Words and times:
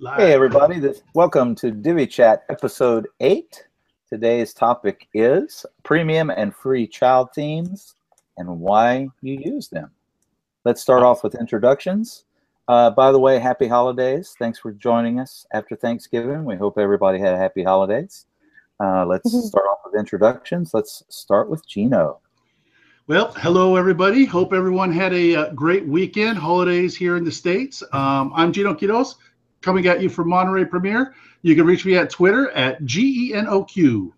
Live. 0.00 0.18
Hey, 0.18 0.32
everybody. 0.32 0.80
This, 0.80 1.02
welcome 1.14 1.54
to 1.54 1.70
Divi 1.70 2.08
Chat 2.08 2.42
episode 2.48 3.06
8. 3.20 3.64
Today's 4.08 4.52
topic 4.52 5.06
is 5.14 5.64
premium 5.84 6.30
and 6.30 6.52
free 6.52 6.84
child 6.88 7.28
themes 7.32 7.94
and 8.36 8.58
why 8.58 9.06
you 9.22 9.40
use 9.44 9.68
them. 9.68 9.92
Let's 10.64 10.82
start 10.82 11.04
off 11.04 11.22
with 11.22 11.36
introductions. 11.36 12.24
Uh, 12.66 12.90
by 12.90 13.12
the 13.12 13.20
way, 13.20 13.38
happy 13.38 13.68
holidays. 13.68 14.34
Thanks 14.36 14.58
for 14.58 14.72
joining 14.72 15.20
us 15.20 15.46
after 15.52 15.76
Thanksgiving. 15.76 16.44
We 16.44 16.56
hope 16.56 16.76
everybody 16.76 17.20
had 17.20 17.34
a 17.34 17.38
happy 17.38 17.62
holidays. 17.62 18.26
Uh, 18.80 19.06
let's 19.06 19.30
start 19.46 19.66
off 19.66 19.78
with 19.84 19.94
introductions. 19.94 20.74
Let's 20.74 21.04
start 21.08 21.48
with 21.48 21.64
Gino. 21.68 22.18
Well, 23.06 23.32
hello 23.34 23.76
everybody. 23.76 24.24
Hope 24.24 24.52
everyone 24.52 24.90
had 24.90 25.12
a 25.12 25.36
uh, 25.36 25.50
great 25.52 25.86
weekend, 25.86 26.36
holidays 26.36 26.96
here 26.96 27.16
in 27.16 27.24
the 27.24 27.30
States. 27.30 27.80
Um, 27.92 28.32
I'm 28.34 28.52
Gino 28.52 28.74
Quiros, 28.74 29.16
coming 29.64 29.86
at 29.86 30.02
you 30.02 30.08
from 30.08 30.28
Monterey 30.28 30.66
Premier. 30.66 31.14
You 31.42 31.56
can 31.56 31.64
reach 31.64 31.86
me 31.86 31.96
at 31.96 32.10
Twitter 32.10 32.50
at 32.50 32.84
G-E-N-O-Q. 32.84 34.14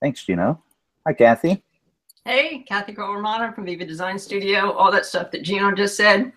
Thanks, 0.00 0.24
Gino. 0.24 0.62
Hi, 1.06 1.14
Kathy. 1.14 1.62
Hey, 2.26 2.64
Kathy 2.68 2.94
Romano 2.94 3.50
from 3.52 3.64
Viva 3.64 3.86
Design 3.86 4.18
Studio, 4.18 4.72
all 4.72 4.92
that 4.92 5.06
stuff 5.06 5.30
that 5.30 5.42
Gino 5.42 5.72
just 5.72 5.96
said. 5.96 6.32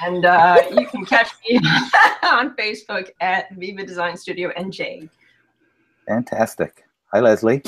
And 0.00 0.24
uh, 0.24 0.62
you 0.70 0.86
can 0.86 1.04
catch 1.04 1.32
me 1.48 1.58
on 2.22 2.54
Facebook 2.54 3.10
at 3.20 3.52
Viva 3.56 3.84
Design 3.84 4.16
Studio 4.16 4.52
NJ. 4.56 5.08
Fantastic. 6.06 6.84
Hi, 7.12 7.18
Leslie. 7.18 7.62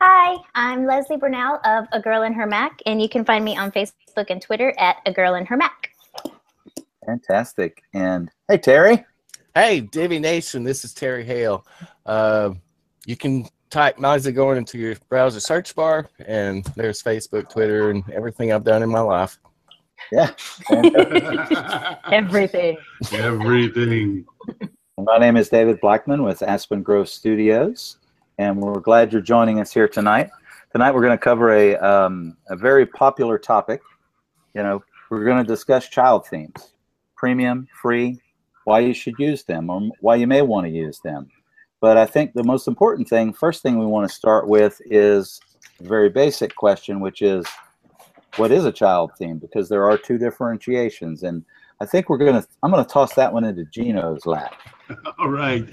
Hi, 0.00 0.36
I'm 0.54 0.86
Leslie 0.86 1.18
Burnell 1.18 1.60
of 1.64 1.84
A 1.92 2.00
Girl 2.00 2.22
in 2.22 2.32
Her 2.32 2.46
Mac, 2.46 2.80
and 2.86 3.02
you 3.02 3.08
can 3.08 3.22
find 3.22 3.44
me 3.44 3.58
on 3.58 3.70
Facebook 3.70 4.30
and 4.30 4.40
Twitter 4.40 4.72
at 4.78 4.96
A 5.04 5.12
Girl 5.12 5.34
in 5.34 5.44
Her 5.44 5.58
Mac. 5.58 5.89
Fantastic. 7.06 7.82
And 7.94 8.30
hey, 8.48 8.58
Terry. 8.58 9.04
Hey, 9.54 9.80
Divi 9.80 10.18
Nation, 10.18 10.62
this 10.62 10.84
is 10.84 10.94
Terry 10.94 11.24
Hale. 11.24 11.66
Uh, 12.06 12.50
you 13.04 13.16
can 13.16 13.48
type 13.70 13.96
Miza 13.96 14.34
going 14.34 14.58
into 14.58 14.78
your 14.78 14.94
browser 15.08 15.40
search 15.40 15.74
bar, 15.74 16.08
and 16.26 16.64
there's 16.76 17.02
Facebook, 17.02 17.48
Twitter, 17.48 17.90
and 17.90 18.08
everything 18.10 18.52
I've 18.52 18.64
done 18.64 18.82
in 18.82 18.88
my 18.88 19.00
life. 19.00 19.38
Yeah. 20.12 20.30
Everything. 22.10 22.76
Everything. 23.12 24.26
My 24.98 25.18
name 25.18 25.36
is 25.36 25.48
David 25.48 25.80
Blackman 25.80 26.22
with 26.22 26.42
Aspen 26.42 26.82
Grove 26.82 27.08
Studios, 27.08 27.98
and 28.38 28.60
we're 28.60 28.80
glad 28.80 29.12
you're 29.12 29.22
joining 29.22 29.60
us 29.60 29.72
here 29.72 29.88
tonight. 29.88 30.30
Tonight 30.72 30.92
we're 30.92 31.02
going 31.02 31.16
to 31.16 31.18
cover 31.18 31.52
a, 31.52 31.76
um, 31.76 32.36
a 32.48 32.56
very 32.56 32.86
popular 32.86 33.38
topic. 33.38 33.80
You 34.54 34.62
know, 34.62 34.82
we're 35.10 35.24
going 35.24 35.38
to 35.38 35.44
discuss 35.44 35.88
child 35.88 36.26
themes, 36.26 36.74
premium, 37.20 37.68
free, 37.82 38.18
why 38.64 38.80
you 38.80 38.94
should 38.94 39.18
use 39.18 39.44
them, 39.44 39.68
or 39.68 39.90
why 40.00 40.14
you 40.16 40.26
may 40.26 40.40
want 40.40 40.66
to 40.66 40.72
use 40.72 41.00
them. 41.00 41.28
But 41.80 41.98
I 41.98 42.06
think 42.06 42.32
the 42.32 42.44
most 42.44 42.66
important 42.66 43.08
thing, 43.08 43.34
first 43.34 43.62
thing 43.62 43.78
we 43.78 43.84
want 43.84 44.08
to 44.08 44.14
start 44.14 44.48
with 44.48 44.80
is 44.86 45.38
a 45.80 45.84
very 45.84 46.08
basic 46.08 46.56
question, 46.56 46.98
which 46.98 47.20
is, 47.20 47.44
what 48.36 48.50
is 48.50 48.64
a 48.64 48.72
child 48.72 49.10
theme? 49.18 49.36
Because 49.36 49.68
there 49.68 49.88
are 49.88 49.98
two 49.98 50.16
differentiations, 50.16 51.22
and 51.22 51.44
I 51.80 51.86
think 51.86 52.08
we're 52.08 52.18
gonna. 52.18 52.44
I'm 52.62 52.70
gonna 52.70 52.84
toss 52.84 53.14
that 53.14 53.32
one 53.32 53.44
into 53.44 53.64
Gino's 53.64 54.24
lap. 54.24 54.54
All 55.18 55.30
right. 55.30 55.68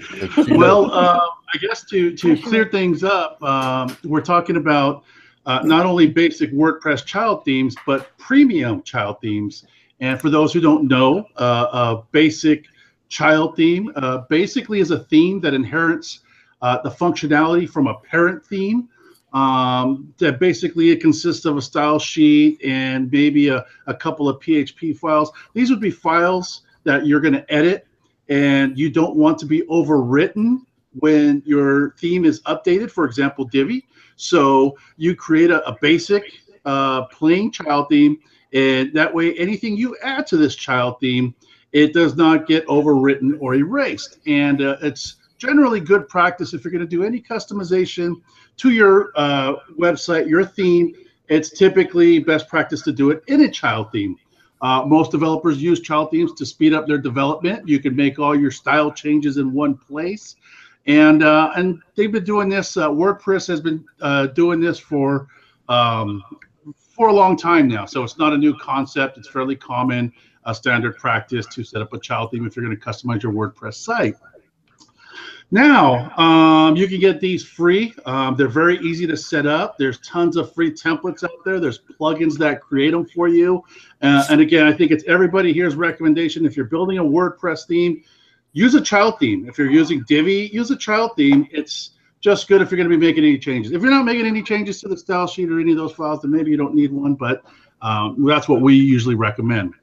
Well, 0.50 0.90
uh, 0.90 1.20
I 1.54 1.58
guess 1.58 1.84
to, 1.86 2.14
to 2.16 2.36
clear 2.36 2.66
things 2.66 3.04
up, 3.04 3.42
um, 3.42 3.96
we're 4.04 4.20
talking 4.20 4.56
about 4.56 5.04
uh, 5.46 5.60
not 5.64 5.86
only 5.86 6.08
basic 6.08 6.52
WordPress 6.52 7.04
child 7.04 7.44
themes, 7.44 7.74
but 7.86 8.16
premium 8.18 8.82
child 8.82 9.20
themes. 9.20 9.64
And 10.00 10.20
for 10.20 10.30
those 10.30 10.52
who 10.52 10.60
don't 10.60 10.86
know, 10.86 11.26
uh, 11.36 11.66
a 11.72 12.02
basic 12.12 12.66
child 13.08 13.56
theme 13.56 13.90
uh, 13.96 14.18
basically 14.28 14.80
is 14.80 14.90
a 14.90 15.00
theme 15.04 15.40
that 15.40 15.54
inherits 15.54 16.20
uh, 16.62 16.80
the 16.82 16.90
functionality 16.90 17.68
from 17.68 17.86
a 17.86 17.94
parent 18.00 18.44
theme. 18.44 18.88
Um, 19.34 20.14
that 20.16 20.40
basically 20.40 20.88
it 20.88 21.02
consists 21.02 21.44
of 21.44 21.58
a 21.58 21.62
style 21.62 21.98
sheet 21.98 22.58
and 22.64 23.12
maybe 23.12 23.48
a, 23.48 23.62
a 23.86 23.92
couple 23.92 24.26
of 24.26 24.40
PHP 24.40 24.96
files. 24.96 25.30
These 25.52 25.68
would 25.68 25.82
be 25.82 25.90
files 25.90 26.62
that 26.84 27.06
you're 27.06 27.20
going 27.20 27.34
to 27.34 27.52
edit 27.52 27.86
and 28.30 28.78
you 28.78 28.90
don't 28.90 29.16
want 29.16 29.38
to 29.38 29.46
be 29.46 29.62
overwritten 29.62 30.62
when 30.94 31.42
your 31.44 31.90
theme 31.98 32.24
is 32.24 32.40
updated, 32.42 32.90
for 32.90 33.04
example, 33.04 33.44
Divi. 33.44 33.86
So 34.16 34.76
you 34.96 35.14
create 35.14 35.50
a, 35.50 35.66
a 35.68 35.76
basic 35.80 36.24
uh, 36.64 37.04
plain 37.06 37.50
child 37.52 37.88
theme, 37.88 38.18
and 38.52 38.92
that 38.94 39.12
way 39.12 39.34
anything 39.34 39.76
you 39.76 39.96
add 40.02 40.26
to 40.28 40.36
this 40.36 40.54
child 40.54 41.00
theme, 41.00 41.34
it 41.72 41.92
does 41.92 42.16
not 42.16 42.46
get 42.46 42.66
overwritten 42.66 43.36
or 43.40 43.54
erased. 43.54 44.18
And 44.26 44.62
uh, 44.62 44.76
it's 44.82 45.16
generally 45.38 45.80
good 45.80 46.08
practice 46.08 46.54
if 46.54 46.64
you're 46.64 46.72
going 46.72 46.80
to 46.80 46.86
do 46.86 47.04
any 47.04 47.20
customization 47.20 48.14
to 48.58 48.70
your 48.70 49.12
uh, 49.16 49.54
website, 49.78 50.28
your 50.28 50.44
theme. 50.44 50.94
It's 51.28 51.50
typically 51.50 52.18
best 52.20 52.48
practice 52.48 52.82
to 52.82 52.92
do 52.92 53.10
it 53.10 53.22
in 53.28 53.42
a 53.42 53.50
child 53.50 53.92
theme. 53.92 54.16
Uh, 54.60 54.84
most 54.84 55.10
developers 55.10 55.62
use 55.62 55.80
child 55.80 56.10
themes 56.10 56.32
to 56.32 56.44
speed 56.44 56.72
up 56.72 56.86
their 56.86 56.98
development. 56.98 57.68
You 57.68 57.78
can 57.78 57.94
make 57.94 58.18
all 58.18 58.34
your 58.34 58.50
style 58.50 58.90
changes 58.90 59.36
in 59.36 59.52
one 59.52 59.76
place, 59.76 60.36
and 60.86 61.22
uh, 61.22 61.52
and 61.54 61.80
they've 61.94 62.10
been 62.10 62.24
doing 62.24 62.48
this. 62.48 62.76
Uh, 62.76 62.88
WordPress 62.88 63.46
has 63.46 63.60
been 63.60 63.84
uh, 64.00 64.26
doing 64.28 64.58
this 64.58 64.78
for 64.78 65.28
um, 65.68 66.24
for 66.98 67.08
a 67.08 67.12
long 67.12 67.36
time 67.36 67.68
now, 67.68 67.86
so 67.86 68.02
it's 68.02 68.18
not 68.18 68.32
a 68.32 68.36
new 68.36 68.58
concept. 68.58 69.16
It's 69.16 69.28
fairly 69.28 69.54
common, 69.54 70.12
standard 70.52 70.96
practice 70.96 71.46
to 71.46 71.62
set 71.62 71.80
up 71.80 71.92
a 71.92 72.00
child 72.00 72.32
theme 72.32 72.44
if 72.44 72.56
you're 72.56 72.64
going 72.64 72.76
to 72.76 72.84
customize 72.84 73.22
your 73.22 73.32
WordPress 73.32 73.74
site. 73.74 74.16
Now, 75.50 76.10
um, 76.18 76.76
you 76.76 76.88
can 76.88 76.98
get 76.98 77.20
these 77.20 77.44
free. 77.44 77.94
Um, 78.04 78.34
they're 78.36 78.48
very 78.48 78.78
easy 78.80 79.06
to 79.06 79.16
set 79.16 79.46
up. 79.46 79.78
There's 79.78 79.98
tons 80.00 80.36
of 80.36 80.52
free 80.52 80.72
templates 80.72 81.22
out 81.22 81.30
there. 81.44 81.60
There's 81.60 81.80
plugins 82.00 82.36
that 82.38 82.60
create 82.60 82.90
them 82.90 83.06
for 83.06 83.28
you. 83.28 83.62
Uh, 84.02 84.24
and 84.28 84.40
again, 84.40 84.66
I 84.66 84.72
think 84.72 84.90
it's 84.90 85.04
everybody 85.06 85.52
here's 85.52 85.76
recommendation. 85.76 86.44
If 86.44 86.56
you're 86.56 86.66
building 86.66 86.98
a 86.98 87.04
WordPress 87.04 87.66
theme, 87.66 88.02
use 88.52 88.74
a 88.74 88.80
child 88.80 89.20
theme. 89.20 89.48
If 89.48 89.56
you're 89.56 89.70
using 89.70 90.02
Divi, 90.08 90.50
use 90.52 90.70
a 90.70 90.76
child 90.76 91.12
theme. 91.16 91.46
It's 91.50 91.92
just 92.20 92.48
good 92.48 92.60
if 92.60 92.70
you're 92.70 92.76
going 92.76 92.90
to 92.90 92.96
be 92.96 93.06
making 93.06 93.24
any 93.24 93.38
changes. 93.38 93.72
If 93.72 93.82
you're 93.82 93.90
not 93.90 94.04
making 94.04 94.26
any 94.26 94.42
changes 94.42 94.80
to 94.80 94.88
the 94.88 94.96
style 94.96 95.26
sheet 95.26 95.50
or 95.50 95.60
any 95.60 95.72
of 95.72 95.78
those 95.78 95.92
files, 95.92 96.22
then 96.22 96.30
maybe 96.30 96.50
you 96.50 96.56
don't 96.56 96.74
need 96.74 96.92
one. 96.92 97.14
But 97.14 97.44
um, 97.82 98.24
that's 98.26 98.48
what 98.48 98.60
we 98.60 98.74
usually 98.74 99.14
recommend. 99.14 99.74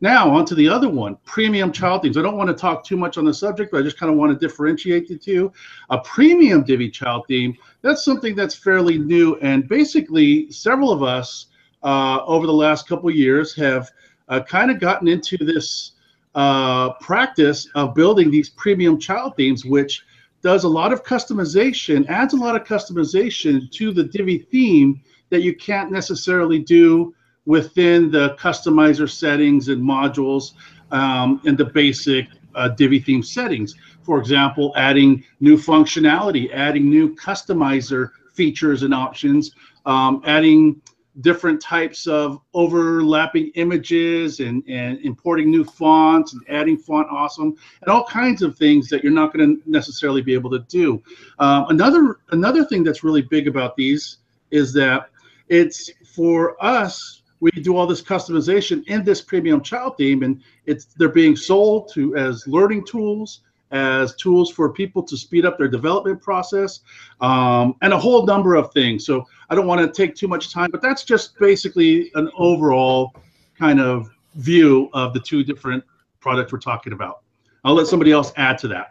Now, 0.00 0.30
on 0.30 0.44
to 0.46 0.54
the 0.54 0.68
other 0.68 0.88
one, 0.88 1.16
premium 1.24 1.72
child 1.72 2.02
themes. 2.02 2.16
I 2.16 2.22
don't 2.22 2.36
want 2.36 2.48
to 2.48 2.54
talk 2.54 2.84
too 2.84 2.96
much 2.96 3.18
on 3.18 3.24
the 3.24 3.34
subject, 3.34 3.72
but 3.72 3.78
I 3.78 3.82
just 3.82 3.98
kind 3.98 4.12
of 4.12 4.16
want 4.16 4.32
to 4.32 4.46
differentiate 4.46 5.08
the 5.08 5.18
two. 5.18 5.52
A 5.90 5.98
premium 5.98 6.62
Divi 6.62 6.88
child 6.88 7.24
theme, 7.26 7.56
that's 7.82 8.04
something 8.04 8.36
that's 8.36 8.54
fairly 8.54 8.96
new. 8.96 9.36
And 9.36 9.68
basically, 9.68 10.50
several 10.52 10.92
of 10.92 11.02
us 11.02 11.46
uh, 11.82 12.24
over 12.26 12.46
the 12.46 12.52
last 12.52 12.88
couple 12.88 13.10
years 13.10 13.54
have 13.56 13.90
uh, 14.28 14.40
kind 14.40 14.70
of 14.70 14.78
gotten 14.78 15.08
into 15.08 15.36
this 15.36 15.92
uh, 16.36 16.92
practice 17.00 17.68
of 17.74 17.94
building 17.94 18.30
these 18.30 18.50
premium 18.50 19.00
child 19.00 19.34
themes, 19.36 19.64
which 19.64 20.04
does 20.42 20.64
a 20.64 20.68
lot 20.68 20.92
of 20.92 21.02
customization, 21.02 22.08
adds 22.08 22.34
a 22.34 22.36
lot 22.36 22.54
of 22.54 22.64
customization 22.64 23.70
to 23.72 23.92
the 23.92 24.04
Divi 24.04 24.38
theme 24.38 25.00
that 25.30 25.42
you 25.42 25.54
can't 25.54 25.90
necessarily 25.90 26.58
do 26.58 27.14
within 27.44 28.10
the 28.10 28.36
customizer 28.36 29.10
settings 29.10 29.68
and 29.68 29.82
modules 29.82 30.52
um, 30.90 31.40
and 31.44 31.56
the 31.56 31.64
basic 31.64 32.26
uh, 32.54 32.68
Divi 32.68 33.00
theme 33.00 33.22
settings. 33.22 33.74
For 34.02 34.18
example, 34.18 34.72
adding 34.76 35.24
new 35.40 35.56
functionality, 35.56 36.52
adding 36.52 36.88
new 36.88 37.14
customizer 37.14 38.10
features 38.32 38.82
and 38.82 38.94
options, 38.94 39.52
um, 39.86 40.22
adding 40.24 40.80
different 41.20 41.60
types 41.60 42.06
of 42.06 42.40
overlapping 42.54 43.48
images 43.54 44.40
and, 44.40 44.62
and 44.68 44.98
importing 45.00 45.50
new 45.50 45.64
fonts 45.64 46.32
and 46.32 46.42
adding 46.48 46.76
font 46.76 47.08
awesome 47.10 47.56
and 47.82 47.90
all 47.90 48.04
kinds 48.04 48.42
of 48.42 48.56
things 48.56 48.88
that 48.88 49.02
you're 49.02 49.12
not 49.12 49.32
going 49.32 49.56
to 49.56 49.70
necessarily 49.70 50.22
be 50.22 50.34
able 50.34 50.50
to 50.50 50.60
do. 50.68 51.02
Um, 51.38 51.66
another 51.68 52.18
another 52.30 52.64
thing 52.64 52.84
that's 52.84 53.02
really 53.02 53.22
big 53.22 53.48
about 53.48 53.76
these 53.76 54.18
is 54.50 54.72
that 54.74 55.10
it's 55.48 55.90
for 56.14 56.62
us 56.64 57.22
we 57.40 57.50
do 57.50 57.76
all 57.76 57.86
this 57.86 58.02
customization 58.02 58.84
in 58.88 59.04
this 59.04 59.22
premium 59.22 59.60
child 59.60 59.96
theme 59.96 60.22
and 60.22 60.42
it's 60.66 60.86
they're 60.96 61.08
being 61.08 61.36
sold 61.36 61.90
to 61.94 62.16
as 62.16 62.46
learning 62.46 62.84
tools 62.84 63.40
as 63.70 64.14
tools 64.16 64.50
for 64.50 64.72
people 64.72 65.02
to 65.02 65.16
speed 65.16 65.44
up 65.44 65.58
their 65.58 65.68
development 65.68 66.20
process 66.20 66.80
um, 67.20 67.74
and 67.82 67.92
a 67.92 67.98
whole 67.98 68.24
number 68.24 68.54
of 68.54 68.72
things 68.72 69.04
so 69.04 69.26
i 69.50 69.54
don't 69.54 69.66
want 69.66 69.80
to 69.80 69.88
take 69.90 70.14
too 70.14 70.28
much 70.28 70.52
time 70.52 70.70
but 70.70 70.80
that's 70.80 71.04
just 71.04 71.38
basically 71.38 72.10
an 72.14 72.30
overall 72.36 73.14
kind 73.58 73.80
of 73.80 74.10
view 74.36 74.88
of 74.92 75.12
the 75.12 75.20
two 75.20 75.44
different 75.44 75.82
products 76.20 76.52
we're 76.52 76.58
talking 76.58 76.92
about 76.92 77.22
i'll 77.64 77.74
let 77.74 77.86
somebody 77.86 78.12
else 78.12 78.32
add 78.36 78.56
to 78.58 78.68
that 78.68 78.90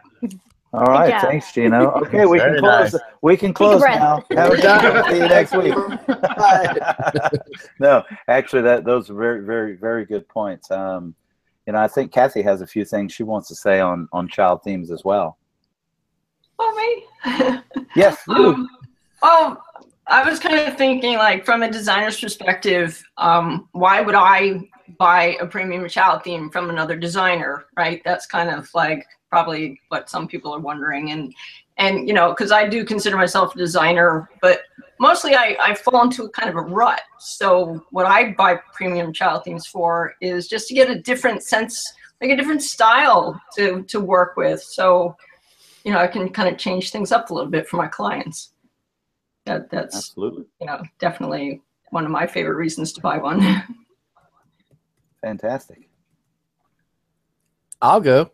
All 0.74 0.84
right, 0.84 1.08
job. 1.08 1.22
thanks, 1.22 1.50
Gino. 1.50 1.92
Okay, 1.92 2.26
we 2.26 2.38
can 2.38 2.48
Very 2.48 2.60
close. 2.60 2.92
nice. 2.92 3.02
We 3.22 3.36
can 3.38 3.54
close 3.54 3.80
now. 3.80 4.22
Have 4.32 4.52
a 4.52 4.56
good 4.56 4.62
time. 4.62 5.10
See 5.10 5.16
you 5.16 5.28
next 5.28 5.56
week. 5.56 5.74
no, 7.78 8.02
actually, 8.28 8.62
that 8.62 8.84
those 8.84 9.08
are 9.08 9.14
very, 9.14 9.40
very, 9.40 9.76
very 9.76 10.04
good 10.04 10.28
points. 10.28 10.70
Um, 10.70 11.14
you 11.68 11.72
know, 11.72 11.80
I 11.80 11.86
think 11.86 12.12
Kathy 12.12 12.40
has 12.40 12.62
a 12.62 12.66
few 12.66 12.86
things 12.86 13.12
she 13.12 13.24
wants 13.24 13.46
to 13.48 13.54
say 13.54 13.78
on 13.78 14.08
on 14.10 14.26
child 14.26 14.62
themes 14.62 14.90
as 14.90 15.04
well. 15.04 15.36
Oh 16.58 17.04
me? 17.26 17.60
yes. 17.94 18.16
Um, 18.26 18.66
oh, 19.22 19.58
I 20.06 20.26
was 20.26 20.38
kind 20.38 20.60
of 20.60 20.78
thinking, 20.78 21.18
like, 21.18 21.44
from 21.44 21.62
a 21.62 21.70
designer's 21.70 22.18
perspective, 22.18 23.02
um, 23.18 23.68
why 23.72 24.00
would 24.00 24.14
I 24.14 24.66
buy 24.98 25.36
a 25.42 25.46
premium 25.46 25.86
child 25.90 26.24
theme 26.24 26.48
from 26.48 26.70
another 26.70 26.96
designer, 26.96 27.66
right? 27.76 28.00
That's 28.02 28.24
kind 28.24 28.48
of 28.48 28.70
like 28.74 29.04
probably 29.28 29.78
what 29.90 30.08
some 30.08 30.26
people 30.26 30.54
are 30.54 30.60
wondering. 30.60 31.10
And, 31.10 31.34
and 31.78 32.08
you 32.08 32.14
know, 32.14 32.30
because 32.30 32.52
I 32.52 32.68
do 32.68 32.84
consider 32.84 33.16
myself 33.16 33.54
a 33.54 33.58
designer, 33.58 34.28
but 34.42 34.62
mostly 34.98 35.34
I, 35.34 35.56
I 35.60 35.74
fall 35.74 36.02
into 36.02 36.24
a 36.24 36.30
kind 36.30 36.48
of 36.48 36.56
a 36.56 36.60
rut. 36.60 37.00
So 37.18 37.84
what 37.90 38.06
I 38.06 38.32
buy 38.32 38.58
premium 38.74 39.12
child 39.12 39.44
themes 39.44 39.66
for 39.66 40.14
is 40.20 40.48
just 40.48 40.68
to 40.68 40.74
get 40.74 40.90
a 40.90 41.00
different 41.00 41.42
sense, 41.42 41.94
like 42.20 42.30
a 42.30 42.36
different 42.36 42.62
style 42.62 43.40
to, 43.56 43.82
to 43.84 44.00
work 44.00 44.36
with. 44.36 44.60
So, 44.62 45.16
you 45.84 45.92
know, 45.92 45.98
I 45.98 46.08
can 46.08 46.28
kind 46.30 46.48
of 46.48 46.58
change 46.58 46.90
things 46.90 47.12
up 47.12 47.30
a 47.30 47.34
little 47.34 47.50
bit 47.50 47.68
for 47.68 47.76
my 47.76 47.86
clients. 47.86 48.52
That, 49.46 49.70
that's 49.70 49.96
absolutely, 49.96 50.44
you 50.60 50.66
know, 50.66 50.82
definitely 50.98 51.62
one 51.90 52.04
of 52.04 52.10
my 52.10 52.26
favorite 52.26 52.56
reasons 52.56 52.92
to 52.94 53.00
buy 53.00 53.18
one. 53.18 53.40
Fantastic. 55.22 55.88
I'll 57.80 58.00
go. 58.00 58.30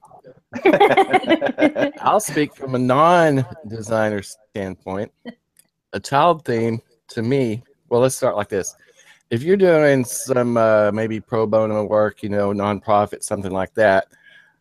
I'll 2.01 2.21
speak 2.21 2.55
from 2.55 2.75
a 2.75 2.79
non-designer 2.79 4.23
standpoint. 4.23 5.13
A 5.93 6.01
child 6.01 6.45
theme 6.45 6.81
to 7.09 7.23
me, 7.23 7.63
well, 7.89 8.01
let's 8.01 8.17
start 8.17 8.37
like 8.37 8.49
this. 8.49 8.75
If 9.31 9.43
you're 9.43 9.57
doing 9.57 10.05
some 10.05 10.57
uh, 10.57 10.93
maybe 10.93 11.21
pro 11.21 11.47
bono 11.47 11.85
work, 11.85 12.23
you 12.23 12.29
know, 12.29 12.51
nonprofit, 12.53 13.23
something 13.23 13.53
like 13.53 13.75
that. 13.75 14.09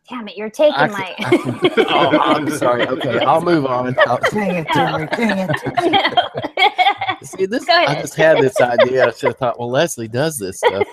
Damn 0.08 0.28
it, 0.28 0.36
you're 0.36 0.50
taking 0.50 0.74
I 0.74 0.88
my. 0.88 1.14
oh, 1.88 2.18
I'm 2.18 2.50
sorry. 2.50 2.86
Okay, 2.86 3.20
I'll 3.20 3.40
move 3.40 3.64
on. 3.64 3.96
I'll... 4.06 4.18
Dang 4.30 4.56
it, 4.56 4.68
Dang 4.74 5.48
it. 5.48 7.26
See, 7.26 7.46
this 7.46 7.66
I 7.68 8.00
just 8.00 8.14
had 8.14 8.38
this 8.38 8.60
idea. 8.60 9.06
I 9.06 9.12
should 9.12 9.28
have 9.28 9.38
thought, 9.38 9.58
well, 9.58 9.70
Leslie 9.70 10.08
does 10.08 10.38
this 10.38 10.58
stuff. 10.58 10.86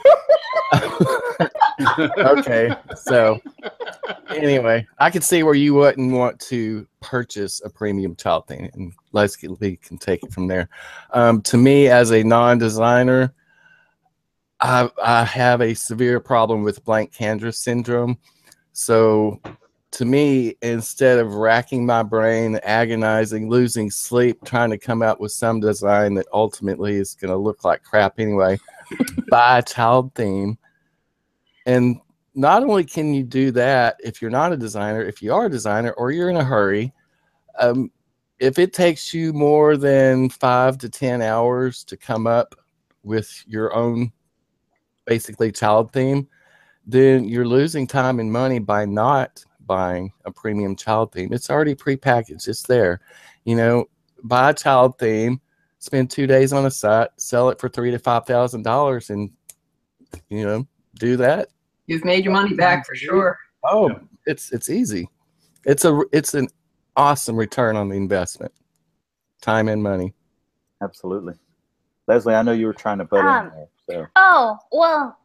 okay, 2.18 2.76
so 2.96 3.40
anyway, 4.30 4.86
I 5.00 5.10
can 5.10 5.22
see 5.22 5.44
where 5.44 5.54
you 5.54 5.74
wouldn't 5.74 6.12
want 6.12 6.40
to 6.42 6.88
purchase 7.00 7.62
a 7.64 7.70
premium 7.70 8.16
child 8.16 8.48
theme, 8.48 8.70
and 8.74 8.94
let's 9.12 9.42
Leslie 9.44 9.78
can 9.78 9.98
take 9.98 10.24
it 10.24 10.32
from 10.32 10.48
there. 10.48 10.70
Um, 11.12 11.42
to 11.44 11.58
me, 11.58 11.88
as 11.88 12.12
a 12.12 12.24
non-designer, 12.24 13.34
I, 14.60 14.90
I 15.04 15.24
have 15.24 15.62
a 15.62 15.74
severe 15.74 16.20
problem 16.20 16.64
with 16.64 16.84
blank 16.86 17.14
canvas 17.14 17.58
syndrome. 17.58 18.18
So, 18.74 19.42
to 19.92 20.06
me, 20.06 20.56
instead 20.62 21.20
of 21.20 21.34
racking 21.34 21.86
my 21.86 22.04
brain, 22.04 22.60
agonizing, 22.64 23.50
losing 23.50 23.92
sleep, 23.92 24.40
trying 24.46 24.70
to 24.70 24.78
come 24.78 25.02
out 25.02 25.20
with 25.20 25.34
some 25.34 25.60
design 25.60 26.14
that 26.14 26.28
ultimately 26.32 26.96
is 26.96 27.16
going 27.16 27.32
to 27.32 27.38
look 27.38 27.66
like 27.66 27.84
crap 27.84 28.20
anyway, 28.20 28.58
buy 29.30 29.60
a 29.60 29.64
child 29.64 30.14
theme 30.16 30.58
and 31.66 32.00
not 32.34 32.64
only 32.64 32.84
can 32.84 33.14
you 33.14 33.24
do 33.24 33.52
that 33.52 33.98
if 34.04 34.22
you're 34.22 34.32
not 34.32 34.54
a 34.54 34.58
designer, 34.58 35.02
if 35.02 35.22
you 35.22 35.34
are 35.34 35.46
a 35.46 35.50
designer 35.50 35.92
or 35.92 36.12
you're 36.12 36.30
in 36.30 36.38
a 36.38 36.44
hurry, 36.44 36.94
um, 37.60 37.92
if 38.40 38.58
it 38.58 38.74
takes 38.74 39.14
you 39.14 39.34
more 39.34 39.78
than 39.78 40.30
five 40.30 40.78
to 40.80 40.90
10 40.90 41.22
hours 41.22 41.84
to 41.84 41.98
come 41.98 42.26
up 42.26 42.56
with 43.04 43.44
your 43.46 43.74
own 43.76 44.12
basically 45.06 45.52
child 45.52 45.92
theme, 45.92 46.28
then 46.86 47.26
you're 47.26 47.46
losing 47.46 47.86
time 47.86 48.20
and 48.20 48.32
money 48.32 48.60
by 48.60 48.86
not 48.86 49.44
buying 49.66 50.12
a 50.26 50.32
premium 50.32 50.76
child 50.76 51.12
theme. 51.12 51.32
It's 51.32 51.50
already 51.50 51.76
prepackaged, 51.76 52.48
it's 52.48 52.64
there. 52.64 53.02
You 53.46 53.56
know, 53.56 53.86
buy 54.24 54.50
a 54.50 54.54
child 54.54 54.98
theme, 54.98 55.40
spend 55.80 56.10
two 56.10 56.28
days 56.28 56.54
on 56.54 56.66
a 56.66 56.72
site, 56.72 57.10
sell 57.18 57.50
it 57.50 57.60
for 57.60 57.70
three 57.70 57.92
to 57.92 58.00
five 58.00 58.26
thousand 58.26 58.64
dollars, 58.64 59.10
and 59.10 59.32
you 60.30 60.46
know, 60.46 60.68
do 60.96 61.18
that. 61.18 61.50
You've 61.88 62.06
made 62.06 62.24
your 62.24 62.34
money 62.34 62.56
back 62.56 62.86
for 62.86 62.96
sure. 62.96 63.38
Oh, 63.64 63.90
yeah. 63.90 63.98
it's 64.26 64.52
it's 64.52 64.70
easy. 64.70 65.10
It's 65.66 65.86
a 65.86 66.02
it's 66.12 66.34
an 66.34 66.48
awesome 66.96 67.36
return 67.36 67.76
on 67.76 67.90
the 67.90 67.96
investment, 67.96 68.52
time 69.42 69.68
and 69.68 69.82
money. 69.82 70.14
Absolutely, 70.82 71.34
Leslie. 72.08 72.36
I 72.36 72.42
know 72.42 72.54
you 72.54 72.66
were 72.66 72.74
trying 72.74 72.98
to 73.00 73.06
butt 73.06 73.26
um, 73.26 73.48
in 73.48 73.52
there. 73.54 73.68
So. 73.90 74.08
Oh 74.16 74.58
well, 74.72 75.18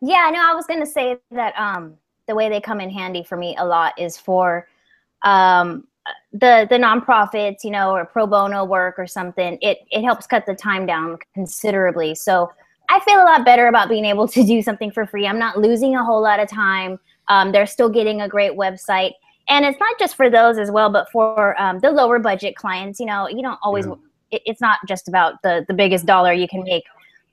yeah. 0.00 0.30
No, 0.32 0.50
I 0.50 0.54
was 0.54 0.66
going 0.66 0.80
to 0.80 0.86
say 0.86 1.16
that 1.30 1.54
um, 1.58 1.94
the 2.28 2.34
way 2.34 2.48
they 2.48 2.60
come 2.60 2.80
in 2.80 2.90
handy 2.90 3.24
for 3.24 3.36
me 3.36 3.56
a 3.58 3.64
lot 3.64 3.98
is 3.98 4.16
for 4.16 4.68
um, 5.22 5.86
the 6.32 6.66
the 6.68 6.76
nonprofits, 6.76 7.64
you 7.64 7.70
know, 7.70 7.92
or 7.92 8.04
pro 8.04 8.26
bono 8.26 8.64
work 8.64 8.98
or 8.98 9.06
something. 9.06 9.58
It 9.60 9.78
it 9.90 10.02
helps 10.02 10.26
cut 10.26 10.46
the 10.46 10.54
time 10.54 10.86
down 10.86 11.18
considerably. 11.34 12.14
So 12.14 12.50
I 12.90 12.98
feel 13.00 13.22
a 13.22 13.24
lot 13.24 13.44
better 13.44 13.68
about 13.68 13.88
being 13.88 14.04
able 14.04 14.26
to 14.28 14.44
do 14.44 14.62
something 14.62 14.90
for 14.90 15.06
free. 15.06 15.26
I'm 15.26 15.38
not 15.38 15.58
losing 15.58 15.94
a 15.94 16.04
whole 16.04 16.20
lot 16.20 16.40
of 16.40 16.48
time. 16.48 16.98
Um, 17.28 17.52
they're 17.52 17.66
still 17.66 17.88
getting 17.88 18.20
a 18.20 18.28
great 18.28 18.52
website. 18.52 19.12
And 19.48 19.64
it's 19.64 19.78
not 19.78 19.96
just 19.98 20.16
for 20.16 20.28
those 20.28 20.58
as 20.58 20.72
well, 20.72 20.90
but 20.90 21.08
for 21.10 21.60
um, 21.60 21.78
the 21.78 21.90
lower 21.90 22.18
budget 22.18 22.56
clients. 22.56 22.98
You 22.98 23.06
know, 23.06 23.28
you 23.28 23.42
don't 23.42 23.58
always. 23.62 23.86
Yeah. 23.86 23.94
It, 24.32 24.42
it's 24.44 24.60
not 24.60 24.78
just 24.86 25.08
about 25.08 25.40
the 25.42 25.64
the 25.68 25.74
biggest 25.74 26.04
dollar 26.04 26.32
you 26.32 26.48
can 26.48 26.62
make. 26.64 26.84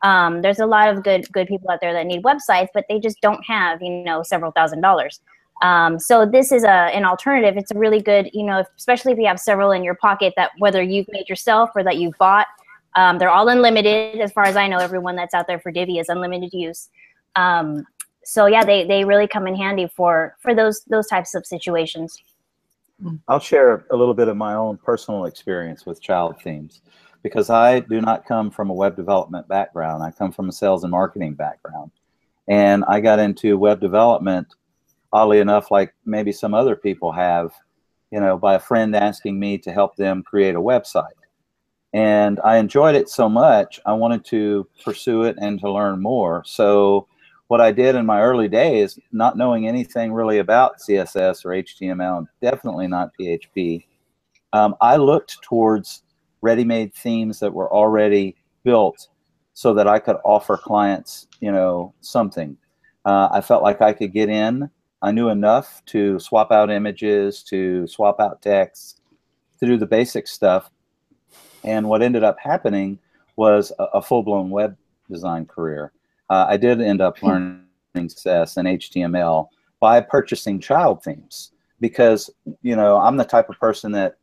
Um, 0.04 0.42
there's 0.42 0.59
a 0.59 0.65
lot 0.65 0.89
of 0.89 1.04
good 1.04 1.31
good 1.31 1.48
people 1.48 1.69
out 1.71 1.81
there 1.81 1.94
that 1.94 2.06
need 2.06 2.24
websites, 2.24 2.68
but 2.74 2.86
they 2.88 3.00
just 3.00 3.19
don't 3.21 3.44
have 3.45 3.81
you 3.81 4.04
know 4.04 4.21
several 4.24 4.51
thousand 4.51 4.81
dollars. 4.81 5.21
Um, 5.63 6.00
so 6.00 6.25
this 6.25 6.51
is 6.51 6.63
a 6.63 6.89
an 6.95 7.04
alternative. 7.04 7.57
It's 7.57 7.71
a 7.71 7.77
really 7.77 8.01
good, 8.01 8.30
you 8.33 8.44
know, 8.44 8.63
especially 8.77 9.12
if 9.12 9.18
you 9.18 9.25
have 9.25 9.39
several 9.39 9.71
in 9.71 9.83
your 9.83 9.95
pocket 9.95 10.33
that 10.38 10.51
whether 10.59 10.81
you've 10.81 11.07
made 11.09 11.27
yourself 11.30 11.71
or 11.75 11.83
that 11.83 11.98
you've 11.98 12.18
bought, 12.19 12.48
um, 12.97 13.19
they're 13.19 13.29
all 13.29 13.47
unlimited, 13.47 14.19
as 14.19 14.31
far 14.31 14.45
as 14.45 14.55
I 14.55 14.67
know. 14.67 14.79
Everyone 14.79 15.15
that's 15.15 15.35
out 15.35 15.45
there 15.45 15.59
for 15.59 15.71
Divi 15.71 15.99
is 15.99 16.09
unlimited 16.09 16.51
use. 16.51 16.89
Um, 17.35 17.85
so 18.25 18.47
yeah, 18.47 18.65
they 18.65 18.85
they 18.85 19.05
really 19.05 19.27
come 19.27 19.45
in 19.45 19.55
handy 19.55 19.88
for 19.88 20.35
for 20.39 20.55
those 20.55 20.81
those 20.85 21.05
types 21.05 21.35
of 21.35 21.45
situations. 21.45 22.17
I'll 23.27 23.39
share 23.39 23.85
a 23.91 23.95
little 23.95 24.15
bit 24.15 24.27
of 24.27 24.35
my 24.35 24.55
own 24.55 24.77
personal 24.77 25.25
experience 25.25 25.85
with 25.85 26.01
child 26.01 26.41
themes 26.41 26.81
because 27.21 27.51
I 27.51 27.81
do 27.81 28.01
not 28.01 28.25
come 28.25 28.49
from 28.49 28.71
a 28.71 28.73
web 28.73 28.95
development 28.95 29.47
background. 29.47 30.01
I 30.01 30.09
come 30.09 30.31
from 30.31 30.49
a 30.49 30.51
sales 30.51 30.83
and 30.83 30.89
marketing 30.89 31.35
background. 31.35 31.91
And 32.47 32.83
I 32.88 32.99
got 32.99 33.19
into 33.19 33.59
web 33.59 33.79
development, 33.79 34.47
oddly 35.13 35.38
enough, 35.39 35.69
like 35.69 35.94
maybe 36.05 36.31
some 36.31 36.55
other 36.55 36.75
people 36.75 37.11
have, 37.11 37.51
you 38.09 38.19
know, 38.19 38.35
by 38.35 38.56
a 38.56 38.59
friend 38.59 38.95
asking 38.95 39.39
me 39.39 39.59
to 39.59 39.71
help 39.71 39.95
them 39.95 40.23
create 40.23 40.56
a 40.56 40.59
website 40.59 41.11
and 41.94 42.39
I 42.44 42.57
enjoyed 42.57 42.95
it 42.95 43.09
so 43.09 43.29
much, 43.29 43.79
I 43.85 43.94
wanted 43.94 44.25
to 44.25 44.67
pursue 44.83 45.23
it 45.23 45.37
and 45.39 45.59
to 45.61 45.71
learn 45.71 46.01
more. 46.01 46.44
So, 46.45 47.07
what 47.47 47.61
I 47.61 47.71
did 47.71 47.95
in 47.95 48.06
my 48.06 48.21
early 48.21 48.49
days, 48.49 48.99
not 49.13 49.37
knowing 49.37 49.67
anything 49.67 50.11
really 50.11 50.39
about 50.39 50.79
CSS 50.79 51.45
or 51.45 51.51
HTML, 51.51 52.27
definitely 52.41 52.87
not 52.87 53.11
PHP, 53.17 53.85
um, 54.51 54.75
I 54.81 54.97
looked 54.97 55.41
towards 55.41 56.03
ready 56.41 56.65
made 56.65 56.94
themes 56.94 57.39
that 57.39 57.53
were 57.53 57.71
already 57.73 58.35
built 58.63 59.07
so 59.53 59.73
that 59.73 59.87
I 59.87 59.99
could 59.99 60.17
offer 60.25 60.57
clients, 60.57 61.27
you 61.39 61.51
know, 61.51 61.94
something. 62.01 62.57
Uh, 63.06 63.29
I 63.31 63.39
felt 63.39 63.63
like 63.63 63.81
I 63.81 63.94
could 63.94 64.11
get 64.11 64.29
in. 64.29 64.69
I 65.01 65.11
knew 65.11 65.29
enough 65.29 65.81
to 65.87 66.19
swap 66.19 66.51
out 66.51 66.69
images, 66.69 67.44
to 67.44 67.87
swap 67.87 68.19
out 68.19 68.41
text, 68.41 69.01
to 69.59 69.65
do 69.65 69.77
the 69.77 69.85
basic 69.85 70.27
stuff 70.27 70.69
and 71.68 71.88
what 71.88 72.02
ended 72.02 72.24
up 72.24 72.40
happening 72.40 72.97
was 73.36 73.71
a, 73.78 73.83
a 73.95 74.02
full 74.02 74.24
blown 74.24 74.50
web 74.50 74.76
design 75.09 75.45
career. 75.45 75.92
Uh, 76.30 76.45
I 76.50 76.57
did 76.57 76.81
end 76.81 77.02
up 77.02 77.19
hmm. 77.19 77.28
learning 77.28 77.64
CSS 77.97 78.57
and 78.57 78.68
HTML 78.68 79.50
by 79.80 80.02
purchasing 80.02 80.59
child 80.59 81.04
themes 81.04 81.52
because 81.80 82.30
you 82.62 82.76
know 82.76 82.97
I'm 82.97 83.18
the 83.18 83.26
type 83.26 83.50
of 83.50 83.59
person 83.59 83.92
that 83.92 84.18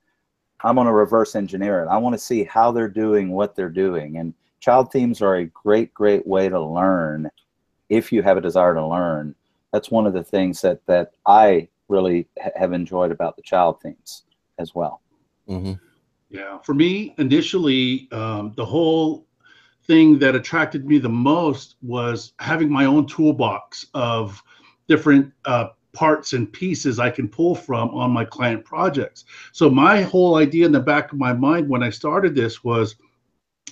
I'm 0.62 0.76
going 0.76 0.86
to 0.86 0.92
reverse 0.92 1.36
engineer 1.36 1.82
it. 1.82 1.88
I 1.88 1.98
want 1.98 2.14
to 2.14 2.18
see 2.18 2.44
how 2.44 2.72
they're 2.72 2.88
doing 2.88 3.30
what 3.30 3.54
they're 3.54 3.68
doing, 3.68 4.16
and 4.16 4.34
child 4.60 4.90
themes 4.90 5.20
are 5.20 5.36
a 5.36 5.44
great, 5.44 5.92
great 5.92 6.26
way 6.26 6.48
to 6.48 6.60
learn 6.60 7.30
if 7.90 8.10
you 8.10 8.22
have 8.22 8.38
a 8.38 8.40
desire 8.40 8.74
to 8.74 8.86
learn. 8.86 9.34
That's 9.72 9.90
one 9.90 10.06
of 10.06 10.14
the 10.14 10.24
things 10.24 10.62
that 10.62 10.84
that 10.86 11.12
I 11.26 11.68
really 11.88 12.26
ha 12.42 12.50
have 12.56 12.72
enjoyed 12.72 13.12
about 13.12 13.36
the 13.36 13.42
child 13.42 13.80
themes 13.82 14.22
as 14.58 14.74
well. 14.74 15.02
Mm-hmm. 15.48 15.74
Yeah, 16.34 16.58
for 16.58 16.74
me, 16.74 17.14
initially, 17.18 18.08
um, 18.10 18.52
the 18.56 18.64
whole 18.64 19.24
thing 19.86 20.18
that 20.18 20.34
attracted 20.34 20.84
me 20.84 20.98
the 20.98 21.08
most 21.08 21.76
was 21.80 22.32
having 22.40 22.68
my 22.68 22.86
own 22.86 23.06
toolbox 23.06 23.86
of 23.94 24.42
different 24.88 25.32
uh, 25.44 25.68
parts 25.92 26.32
and 26.32 26.52
pieces 26.52 26.98
I 26.98 27.08
can 27.08 27.28
pull 27.28 27.54
from 27.54 27.90
on 27.90 28.10
my 28.10 28.24
client 28.24 28.64
projects. 28.64 29.26
So 29.52 29.70
my 29.70 30.02
whole 30.02 30.34
idea 30.34 30.66
in 30.66 30.72
the 30.72 30.80
back 30.80 31.12
of 31.12 31.18
my 31.18 31.32
mind 31.32 31.68
when 31.68 31.84
I 31.84 31.90
started 31.90 32.34
this 32.34 32.64
was 32.64 32.96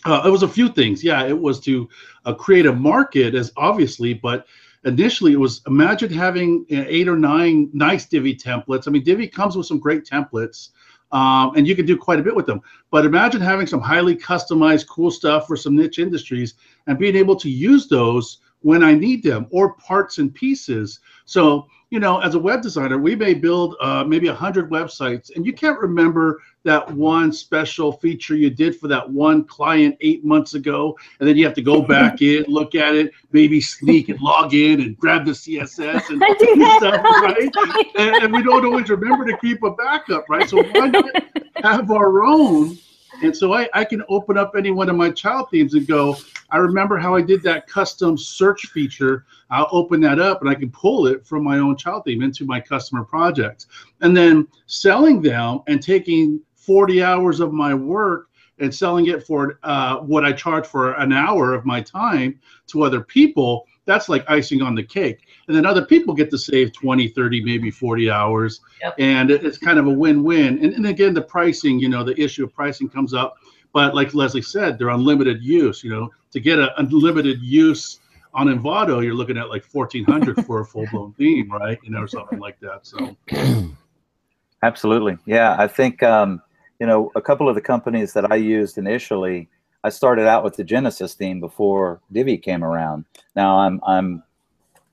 uh, 0.05 0.23
it 0.25 0.31
was 0.31 0.45
a 0.45 0.49
few 0.49 0.69
things. 0.69 1.03
Yeah, 1.03 1.27
it 1.27 1.37
was 1.37 1.59
to 1.61 1.89
uh, 2.27 2.35
create 2.35 2.67
a 2.67 2.73
market, 2.73 3.35
as 3.35 3.51
obviously, 3.57 4.15
but 4.15 4.47
initially 4.85 5.33
it 5.33 5.41
was 5.41 5.63
imagine 5.67 6.13
having 6.13 6.65
eight 6.71 7.09
or 7.09 7.19
nine 7.19 7.71
nice 7.73 8.07
Divi 8.07 8.37
templates. 8.37 8.87
I 8.87 8.93
mean, 8.93 9.03
Divi 9.03 9.27
comes 9.27 9.57
with 9.57 9.67
some 9.67 9.81
great 9.81 10.05
templates. 10.05 10.69
Um, 11.13 11.53
and 11.57 11.69
you 11.69 11.77
can 11.77 11.85
do 11.85 11.97
quite 11.97 12.19
a 12.19 12.23
bit 12.23 12.35
with 12.35 12.47
them. 12.47 12.63
But 12.91 13.05
imagine 13.05 13.41
having 13.41 13.67
some 13.67 13.81
highly 13.81 14.17
customized, 14.17 14.89
cool 14.89 15.11
stuff 15.11 15.47
for 15.47 15.57
some 15.57 15.77
niche 15.77 15.99
industries 15.99 16.55
and 16.87 16.99
being 16.99 17.17
able 17.17 17.37
to 17.37 17.51
use 17.51 17.87
those 17.87 18.39
when 18.61 18.83
I 18.83 18.95
need 18.95 19.23
them 19.23 19.47
or 19.51 19.75
parts 19.75 20.19
and 20.19 20.35
pieces. 20.35 21.01
So, 21.27 21.67
you 21.93 22.01
know, 22.01 22.21
as 22.21 22.35
a 22.35 22.39
web 22.39 22.63
designer, 22.63 22.97
we 22.97 23.15
may 23.15 23.35
build 23.35 23.77
uh, 23.79 24.03
maybe 24.03 24.27
100 24.27 24.71
websites 24.71 25.31
and 25.37 25.45
you 25.45 25.53
can't 25.53 25.79
remember 25.79 26.41
that 26.63 26.91
one 26.91 27.31
special 27.31 27.93
feature 27.93 28.35
you 28.35 28.49
did 28.49 28.75
for 28.75 28.89
that 28.89 29.11
one 29.11 29.45
client 29.45 29.95
eight 30.01 30.25
months 30.25 30.55
ago. 30.55 30.97
And 31.21 31.29
then 31.29 31.37
you 31.37 31.45
have 31.45 31.53
to 31.53 31.61
go 31.61 31.83
back 31.83 32.23
in, 32.23 32.45
look 32.49 32.75
at 32.75 32.95
it, 32.95 33.13
maybe 33.33 33.61
sneak 33.61 34.09
and 34.09 34.19
log 34.23 34.55
in 34.55 34.81
and 34.81 34.97
grab 34.97 35.27
the 35.27 35.33
CSS 35.33 36.09
and 36.09 36.23
stuff, 36.79 37.05
right? 37.05 37.51
And, 37.99 38.25
and 38.25 38.33
we 38.33 38.43
don't 38.43 38.65
always 38.65 38.89
remember 38.89 39.27
to 39.27 39.37
keep 39.37 39.63
a 39.63 39.73
backup, 39.73 40.31
right? 40.31 40.49
So 40.49 40.63
why 40.63 40.87
not 40.87 41.05
have 41.63 41.91
our 41.91 42.25
own? 42.25 42.79
And 43.23 43.37
so 43.37 43.53
I, 43.55 43.69
I 43.73 43.85
can 43.85 44.03
open 44.09 44.37
up 44.37 44.55
any 44.57 44.73
one 44.73 44.89
of 44.89 44.97
my 44.97 45.11
child 45.11 45.49
themes 45.51 45.75
and 45.75 45.87
go, 45.87 46.17
I 46.51 46.57
remember 46.57 46.99
how 46.99 47.15
I 47.15 47.23
did 47.23 47.41
that 47.45 47.69
custom 47.69 48.19
search 48.19 48.67
feature. 48.67 49.25
I'll 49.49 49.69
open 49.71 50.01
that 50.01 50.19
up 50.19 50.41
and 50.41 50.51
I 50.51 50.57
can 50.57 50.71
pull 50.71 51.07
it 51.07 51.25
from 51.25 51.45
my 51.45 51.59
own 51.59 51.77
child 51.77 52.05
theme 52.05 52.23
into 52.23 52.45
my 52.45 52.61
customer 52.61 53.05
projects. 53.05 53.69
And 54.01 54.17
then 54.17 54.49
selling 54.67 55.23
them 55.23 55.61
and 55.69 55.81
taking 55.81 56.41
40 56.57 57.03
hours 57.05 57.39
of 57.39 57.53
my 57.53 57.75
work 57.75 58.29
and 58.59 58.75
selling 58.75 59.07
it 59.07 59.25
for 59.25 59.59
uh, 59.63 59.99
what 59.99 60.25
I 60.25 60.33
charge 60.33 60.67
for 60.67 60.95
an 60.95 61.13
hour 61.13 61.55
of 61.55 61.65
my 61.65 61.81
time 61.81 62.41
to 62.69 62.83
other 62.83 63.01
people, 63.01 63.67
that's 63.85 64.09
like 64.09 64.25
icing 64.29 64.63
on 64.63 64.75
the 64.75 64.83
cake. 64.83 65.27
And 65.49 65.57
then 65.57 65.67
other 65.67 65.85
people 65.85 66.15
get 66.15 66.31
to 66.31 66.39
save 66.39 66.73
20, 66.73 67.09
30, 67.09 67.43
maybe 67.43 67.71
40 67.71 68.11
hours. 68.11 68.61
Yep. 68.83 68.95
And 68.99 69.31
it's 69.31 69.59
kind 69.59 69.79
of 69.79 69.87
a 69.87 69.91
win 69.91 70.23
win. 70.23 70.65
And, 70.65 70.75
and 70.75 70.87
again, 70.87 71.15
the 71.15 71.23
pricing, 71.23 71.79
you 71.79 71.89
know, 71.89 72.05
the 72.05 72.21
issue 72.21 72.45
of 72.45 72.55
pricing 72.55 72.89
comes 72.89 73.13
up. 73.15 73.37
But 73.73 73.95
like 73.95 74.15
Leslie 74.15 74.43
said, 74.43 74.79
they're 74.79 74.91
unlimited 74.91 75.43
use. 75.43 75.83
You 75.83 75.91
know, 75.91 76.11
to 76.31 76.41
get 76.41 76.59
an 76.59 76.69
unlimited 76.77 77.41
use 77.41 78.01
on 78.35 78.47
Envato, 78.47 79.03
you're 79.03 79.15
looking 79.15 79.39
at 79.39 79.49
like 79.49 79.65
1400 79.65 80.45
for 80.47 80.61
a 80.61 80.65
full 80.65 80.87
blown 80.91 81.13
theme, 81.15 81.51
right? 81.53 81.79
You 81.83 81.91
know, 81.91 82.03
or 82.03 82.09
something 82.09 82.39
like 82.39 82.59
that. 82.61 82.87
So, 82.87 83.17
absolutely. 84.63 85.19
Yeah. 85.27 85.57
I 85.59 85.67
think, 85.67 86.03
um, 86.03 86.43
you 86.79 86.87
know, 86.87 87.11
a 87.17 87.23
couple 87.23 87.49
of 87.49 87.55
the 87.55 87.61
companies 87.61 88.13
that 88.13 88.31
I 88.31 88.37
used 88.37 88.79
initially, 88.79 89.49
I 89.85 89.91
started 89.91 90.27
out 90.27 90.45
with 90.45 90.57
the 90.57 90.65
Genesis 90.65 91.15
theme 91.15 91.41
before 91.41 92.01
Divi 92.13 92.39
came 92.39 92.63
around. 92.63 93.05
Now 93.35 93.59
I'm 93.59 93.81
I'm 93.87 94.23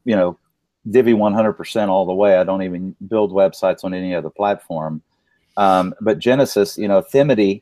you 0.06 0.16
know 0.16 0.38
Divi 0.90 1.14
100% 1.14 1.90
all 1.90 2.06
the 2.06 2.14
way. 2.14 2.38
I 2.38 2.44
don't 2.44 2.64
even 2.64 2.96
build 3.08 3.32
websites 3.32 3.84
on 3.84 3.94
any 3.94 4.16
other 4.16 4.30
platform. 4.30 5.02
Um, 5.58 5.94
but 6.02 6.20
Genesis, 6.20 6.78
you 6.78 6.88
know, 6.88 7.02
Themedy 7.02 7.62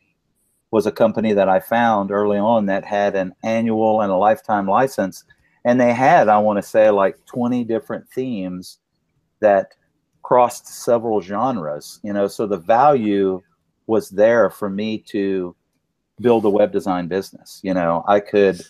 was 0.72 0.86
a 0.86 0.91
company 0.91 1.34
that 1.34 1.50
I 1.50 1.60
found 1.60 2.12
early 2.12 2.38
on 2.38 2.67
that 2.67 2.86
had 2.86 3.15
an 3.15 3.34
annual 3.43 4.01
and 4.01 4.12
a 4.12 4.15
lifetime 4.15 4.67
license, 4.67 5.24
and 5.65 5.79
they 5.79 5.93
had 5.93 6.27
I 6.29 6.38
want 6.38 6.57
to 6.57 6.63
say 6.63 6.89
like 6.89 7.25
20 7.25 7.63
different 7.63 8.07
themes 8.10 8.79
that 9.39 9.74
crossed 10.24 10.67
several 10.67 11.22
genres. 11.22 12.00
You 12.03 12.13
know, 12.13 12.27
so 12.27 12.46
the 12.46 12.57
value 12.57 13.41
was 13.88 14.10
there 14.10 14.50
for 14.50 14.69
me 14.69 15.00
to 15.00 15.55
build 16.20 16.46
a 16.46 16.50
web 16.50 16.72
design 16.72 17.08
business. 17.08 17.60
You 17.64 17.74
know, 17.74 18.04
I 18.08 18.20
could 18.20 18.62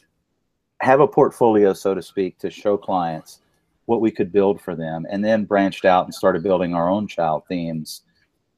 have 0.81 0.99
a 0.99 1.07
portfolio, 1.07 1.73
so 1.73 1.93
to 1.93 2.01
speak, 2.01 2.37
to 2.39 2.49
show 2.49 2.77
clients 2.77 3.39
what 3.85 4.01
we 4.01 4.11
could 4.11 4.31
build 4.31 4.61
for 4.61 4.75
them, 4.75 5.05
and 5.09 5.23
then 5.23 5.45
branched 5.45 5.85
out 5.85 6.05
and 6.05 6.13
started 6.13 6.43
building 6.43 6.75
our 6.75 6.89
own 6.89 7.07
child 7.07 7.43
themes, 7.47 8.01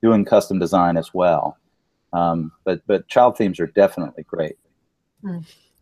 doing 0.02 0.26
custom 0.26 0.58
design 0.58 0.98
as 0.98 1.14
well. 1.14 1.58
Um, 2.14 2.52
but 2.64 2.82
but 2.88 3.08
child 3.08 3.38
themes 3.38 3.60
are 3.60 3.68
definitely 3.68 4.24
great. 4.24 4.58
Hmm. 5.22 5.40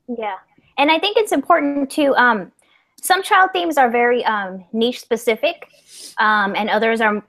Yeah, 0.07 0.35
and 0.77 0.91
I 0.91 0.99
think 0.99 1.17
it's 1.17 1.31
important 1.31 1.89
to. 1.91 2.13
Um, 2.15 2.51
some 2.99 3.21
child 3.21 3.51
themes 3.53 3.77
are 3.77 3.89
very 3.89 4.25
um, 4.25 4.65
niche 4.73 4.99
specific, 4.99 5.69
um, 6.17 6.55
and 6.55 6.69
others 6.69 6.99
are 6.99 7.23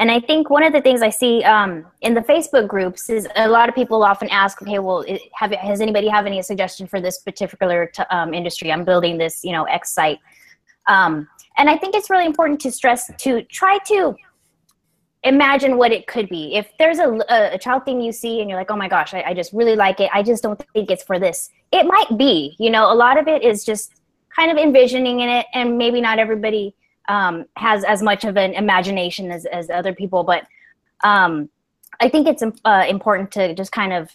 And 0.00 0.10
I 0.10 0.18
think 0.18 0.48
one 0.48 0.62
of 0.62 0.72
the 0.72 0.80
things 0.80 1.02
I 1.02 1.10
see 1.10 1.44
um, 1.44 1.84
in 2.00 2.14
the 2.14 2.22
Facebook 2.22 2.66
groups 2.66 3.10
is 3.10 3.28
a 3.36 3.46
lot 3.46 3.68
of 3.68 3.74
people 3.74 4.02
often 4.02 4.30
ask, 4.30 4.60
okay, 4.62 4.78
well, 4.78 5.04
have, 5.34 5.52
has 5.52 5.82
anybody 5.82 6.08
have 6.08 6.24
any 6.24 6.40
suggestion 6.40 6.86
for 6.86 7.02
this 7.02 7.18
particular 7.18 7.84
t- 7.94 8.02
um, 8.10 8.32
industry? 8.32 8.72
I'm 8.72 8.82
building 8.82 9.18
this, 9.18 9.44
you 9.44 9.52
know, 9.52 9.64
X 9.64 9.92
site. 9.92 10.18
Um, 10.88 11.28
and 11.58 11.68
I 11.68 11.76
think 11.76 11.94
it's 11.94 12.08
really 12.08 12.24
important 12.24 12.60
to 12.62 12.72
stress 12.72 13.10
to 13.18 13.42
try 13.42 13.78
to 13.88 14.16
imagine 15.22 15.76
what 15.76 15.92
it 15.92 16.06
could 16.06 16.30
be. 16.30 16.54
If 16.54 16.70
there's 16.78 16.98
a, 16.98 17.18
a, 17.28 17.58
child 17.58 17.84
theme 17.84 18.00
you 18.00 18.10
see 18.10 18.40
and 18.40 18.48
you're 18.48 18.58
like, 18.58 18.70
oh 18.70 18.76
my 18.76 18.88
gosh, 18.88 19.12
I, 19.12 19.22
I 19.22 19.34
just 19.34 19.52
really 19.52 19.76
like 19.76 20.00
it. 20.00 20.08
I 20.14 20.22
just 20.22 20.42
don't 20.42 20.58
think 20.72 20.90
it's 20.90 21.04
for 21.04 21.18
this. 21.18 21.50
It 21.72 21.84
might 21.84 22.16
be, 22.16 22.56
you 22.58 22.70
know, 22.70 22.90
a 22.90 22.94
lot 22.94 23.18
of 23.18 23.28
it 23.28 23.42
is 23.42 23.66
just 23.66 23.92
kind 24.34 24.50
of 24.50 24.56
envisioning 24.56 25.20
in 25.20 25.28
it 25.28 25.44
and 25.52 25.76
maybe 25.76 26.00
not 26.00 26.18
everybody 26.18 26.74
um, 27.10 27.44
has 27.56 27.82
as 27.82 28.02
much 28.02 28.24
of 28.24 28.36
an 28.36 28.54
imagination 28.54 29.32
as, 29.32 29.44
as 29.46 29.68
other 29.68 29.92
people, 29.92 30.22
but 30.22 30.46
um, 31.02 31.48
I 31.98 32.08
think 32.08 32.28
it's 32.28 32.42
uh, 32.64 32.84
important 32.88 33.32
to 33.32 33.52
just 33.52 33.72
kind 33.72 33.92
of 33.92 34.10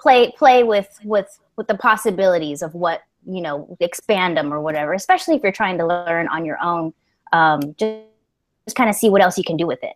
play 0.00 0.32
play 0.32 0.64
with 0.64 0.88
with 1.04 1.38
with 1.56 1.68
the 1.68 1.76
possibilities 1.76 2.62
of 2.62 2.74
what 2.74 3.02
you 3.26 3.42
know 3.42 3.76
expand 3.80 4.38
them 4.38 4.52
or 4.52 4.62
whatever. 4.62 4.94
Especially 4.94 5.34
if 5.36 5.42
you're 5.42 5.52
trying 5.52 5.76
to 5.76 5.86
learn 5.86 6.26
on 6.28 6.46
your 6.46 6.58
own, 6.62 6.94
um, 7.34 7.74
just 7.76 8.00
just 8.64 8.76
kind 8.76 8.88
of 8.88 8.96
see 8.96 9.10
what 9.10 9.20
else 9.20 9.36
you 9.36 9.44
can 9.44 9.58
do 9.58 9.66
with 9.66 9.82
it. 9.82 9.94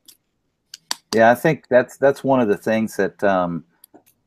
Yeah, 1.14 1.31
I 1.31 1.35
think 1.35 1.69
that's 1.69 1.97
that's 1.97 2.23
one 2.23 2.40
of 2.40 2.49
the 2.49 2.59
things 2.59 2.97
that 2.97 3.25
um, 3.25 3.64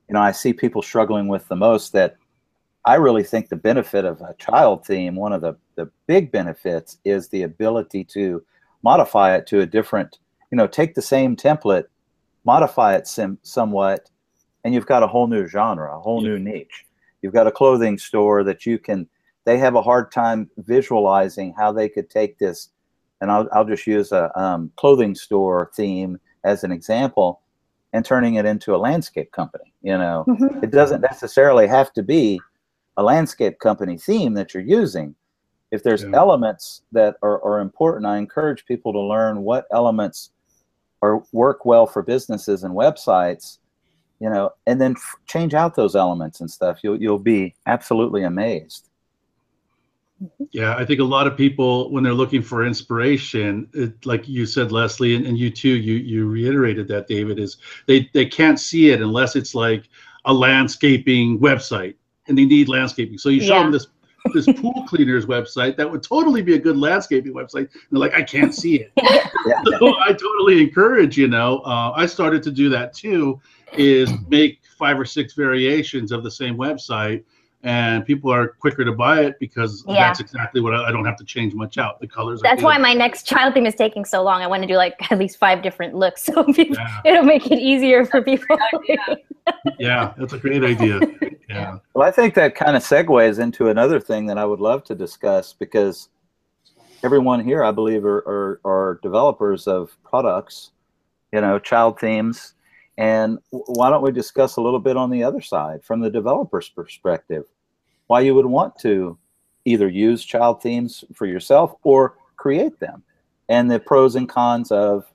you 0.07 0.15
know 0.15 0.21
I 0.21 0.31
see 0.31 0.51
people 0.51 0.81
struggling 0.81 1.27
with 1.27 1.47
the 1.47 1.55
most. 1.55 1.93
That 1.93 2.17
I 2.85 2.95
really 2.95 3.23
think 3.23 3.49
the 3.49 3.55
benefit 3.55 4.05
of 4.05 4.21
a 4.21 4.35
child 4.39 4.85
theme, 4.85 5.15
one 5.15 5.33
of 5.33 5.41
the, 5.41 5.55
the 5.75 5.89
big 6.07 6.31
benefits 6.31 6.97
is 7.03 7.27
the 7.27 7.43
ability 7.43 8.03
to 8.05 8.43
modify 8.83 9.35
it 9.35 9.47
to 9.47 9.61
a 9.61 9.65
different, 9.65 10.19
you 10.51 10.55
know, 10.55 10.67
take 10.67 10.95
the 10.95 11.01
same 11.01 11.35
template, 11.35 11.85
modify 12.45 12.95
it 12.95 13.07
sim- 13.07 13.37
somewhat, 13.41 14.09
and 14.63 14.73
you've 14.73 14.85
got 14.85 15.03
a 15.03 15.07
whole 15.07 15.27
new 15.27 15.47
genre, 15.47 15.95
a 15.95 15.99
whole 15.99 16.21
new 16.21 16.39
niche. 16.39 16.85
You've 17.21 17.33
got 17.33 17.47
a 17.47 17.51
clothing 17.51 17.97
store 17.97 18.43
that 18.45 18.65
you 18.65 18.79
can, 18.79 19.07
they 19.43 19.57
have 19.57 19.75
a 19.75 19.81
hard 19.81 20.11
time 20.11 20.49
visualizing 20.57 21.53
how 21.57 21.73
they 21.73 21.89
could 21.89 22.09
take 22.09 22.39
this, 22.39 22.69
and 23.19 23.29
I'll, 23.29 23.47
I'll 23.51 23.65
just 23.65 23.85
use 23.87 24.13
a 24.13 24.31
um, 24.39 24.71
clothing 24.77 25.15
store 25.15 25.71
theme 25.75 26.17
as 26.45 26.63
an 26.63 26.71
example 26.71 27.41
and 27.91 28.05
turning 28.05 28.35
it 28.35 28.45
into 28.45 28.73
a 28.73 28.77
landscape 28.77 29.31
company. 29.33 29.73
You 29.81 29.97
know, 29.97 30.23
mm-hmm. 30.27 30.63
it 30.63 30.71
doesn't 30.71 31.01
necessarily 31.01 31.67
have 31.67 31.91
to 31.93 32.03
be 32.03 32.39
a 32.99 33.03
landscape 33.03 33.59
company 33.59 33.97
theme 33.97 34.33
that 34.33 34.53
you're 34.53 34.61
using. 34.61 35.15
If 35.71 35.83
there's 35.83 36.03
yeah. 36.03 36.11
elements 36.13 36.81
that 36.91 37.15
are, 37.21 37.41
are 37.43 37.61
important, 37.61 38.05
I 38.05 38.17
encourage 38.17 38.65
people 38.65 38.91
to 38.91 38.99
learn 38.99 39.41
what 39.41 39.67
elements 39.71 40.31
are 41.01 41.23
work 41.31 41.63
well 41.63 41.87
for 41.87 42.01
businesses 42.03 42.65
and 42.65 42.75
websites, 42.75 43.59
you 44.19 44.29
know, 44.29 44.51
and 44.67 44.81
then 44.81 44.95
f- 44.97 45.15
change 45.27 45.53
out 45.53 45.75
those 45.75 45.95
elements 45.95 46.41
and 46.41 46.51
stuff. 46.51 46.79
You'll 46.83 47.01
you'll 47.01 47.19
be 47.19 47.55
absolutely 47.67 48.23
amazed. 48.23 48.89
Yeah, 50.51 50.75
I 50.75 50.83
think 50.83 50.99
a 50.99 51.05
lot 51.05 51.25
of 51.25 51.37
people 51.37 51.91
when 51.91 52.03
they're 52.03 52.13
looking 52.13 52.41
for 52.41 52.65
inspiration, 52.65 53.69
it, 53.73 54.05
like 54.05 54.27
you 54.27 54.45
said, 54.45 54.73
Leslie, 54.73 55.15
and, 55.15 55.25
and 55.25 55.37
you 55.37 55.49
too, 55.49 55.69
you 55.69 55.93
you 55.93 56.27
reiterated 56.27 56.89
that, 56.89 57.07
David, 57.07 57.39
is 57.39 57.55
they 57.85 58.09
they 58.13 58.25
can't 58.25 58.59
see 58.59 58.89
it 58.89 59.01
unless 59.01 59.37
it's 59.37 59.55
like 59.55 59.87
a 60.25 60.33
landscaping 60.33 61.39
website 61.39 61.95
and 62.29 62.37
they 62.37 62.45
need 62.45 62.69
landscaping. 62.69 63.17
So 63.17 63.29
you 63.29 63.41
show 63.41 63.57
yeah. 63.57 63.63
them 63.63 63.71
this 63.71 63.87
this 64.33 64.45
pool 64.61 64.85
cleaners 64.87 65.25
website 65.25 65.75
that 65.77 65.89
would 65.89 66.03
totally 66.03 66.41
be 66.41 66.55
a 66.55 66.59
good 66.59 66.77
landscaping 66.77 67.33
website. 67.33 67.69
And 67.71 67.71
they're 67.91 67.99
like, 67.99 68.13
I 68.13 68.21
can't 68.21 68.53
see 68.53 68.75
it. 68.81 68.91
so 69.79 69.95
I 69.99 70.13
totally 70.13 70.61
encourage, 70.61 71.17
you 71.17 71.27
know, 71.27 71.59
uh, 71.59 71.91
I 71.95 72.05
started 72.05 72.43
to 72.43 72.51
do 72.51 72.69
that 72.69 72.93
too, 72.93 73.39
is 73.73 74.11
make 74.27 74.59
five 74.77 74.99
or 74.99 75.05
six 75.05 75.33
variations 75.33 76.11
of 76.11 76.23
the 76.23 76.31
same 76.31 76.55
website 76.55 77.23
and 77.63 78.05
people 78.05 78.31
are 78.31 78.47
quicker 78.47 78.85
to 78.85 78.93
buy 78.93 79.21
it 79.21 79.37
because 79.39 79.83
yeah. 79.85 79.95
that's 79.95 80.21
exactly 80.21 80.61
what 80.61 80.73
I, 80.73 80.87
I, 80.87 80.91
don't 80.91 81.05
have 81.05 81.17
to 81.17 81.25
change 81.25 81.53
much 81.53 81.77
out. 81.77 81.99
The 81.99 82.07
colors. 82.07 82.41
That's 82.41 82.63
why 82.63 82.77
my 82.77 82.93
next 82.93 83.23
child 83.23 83.53
theme 83.53 83.65
is 83.65 83.75
taking 83.75 84.05
so 84.05 84.23
long. 84.23 84.41
I 84.41 84.47
want 84.47 84.63
to 84.63 84.67
do 84.67 84.75
like 84.75 85.11
at 85.11 85.19
least 85.19 85.37
five 85.37 85.61
different 85.61 85.93
looks, 85.93 86.23
so 86.33 86.43
people, 86.45 86.77
yeah. 86.77 87.01
it'll 87.03 87.23
make 87.23 87.47
it 87.47 87.59
easier 87.59 88.05
for 88.05 88.21
people. 88.21 88.57
yeah, 89.79 90.13
that's 90.17 90.33
a 90.33 90.37
great 90.37 90.63
idea. 90.63 90.99
Yeah. 91.49 91.79
Well, 91.95 92.07
I 92.07 92.11
think 92.11 92.35
that 92.35 92.53
kind 92.53 92.77
of 92.77 92.83
segues 92.83 93.39
into 93.39 93.69
another 93.69 93.99
thing 93.99 94.27
that 94.27 94.37
I 94.37 94.45
would 94.45 94.59
love 94.59 94.83
to 94.83 94.93
discuss 94.93 95.51
because 95.51 96.09
everyone 97.01 97.43
here, 97.43 97.63
I 97.63 97.71
believe, 97.71 98.05
are, 98.05 98.19
are, 98.19 98.61
are 98.63 98.99
developers 99.01 99.65
of 99.65 99.97
products, 100.03 100.69
you 101.33 101.41
know, 101.41 101.57
child 101.57 101.99
themes 101.99 102.53
and 102.99 103.39
why 103.49 103.89
don't 103.89 104.03
we 104.03 104.11
discuss 104.11 104.57
a 104.57 104.61
little 104.61 104.79
bit 104.79 104.97
on 104.97 105.09
the 105.09 105.23
other 105.23 105.41
side 105.41 105.83
from 105.83 106.01
the 106.01 106.09
developer's 106.09 106.69
perspective? 106.69 107.45
why 108.09 108.19
you 108.21 108.33
would 108.33 108.47
want 108.47 108.75
to 108.79 109.15
either 109.65 109.87
use 109.87 110.25
child 110.25 110.63
themes 110.63 111.03
for 111.13 111.27
yourself 111.27 111.75
or 111.83 112.17
create 112.37 112.79
them 112.79 113.03
and 113.49 113.69
the 113.69 113.79
pros 113.79 114.15
and 114.15 114.27
cons 114.27 114.71
of 114.71 115.05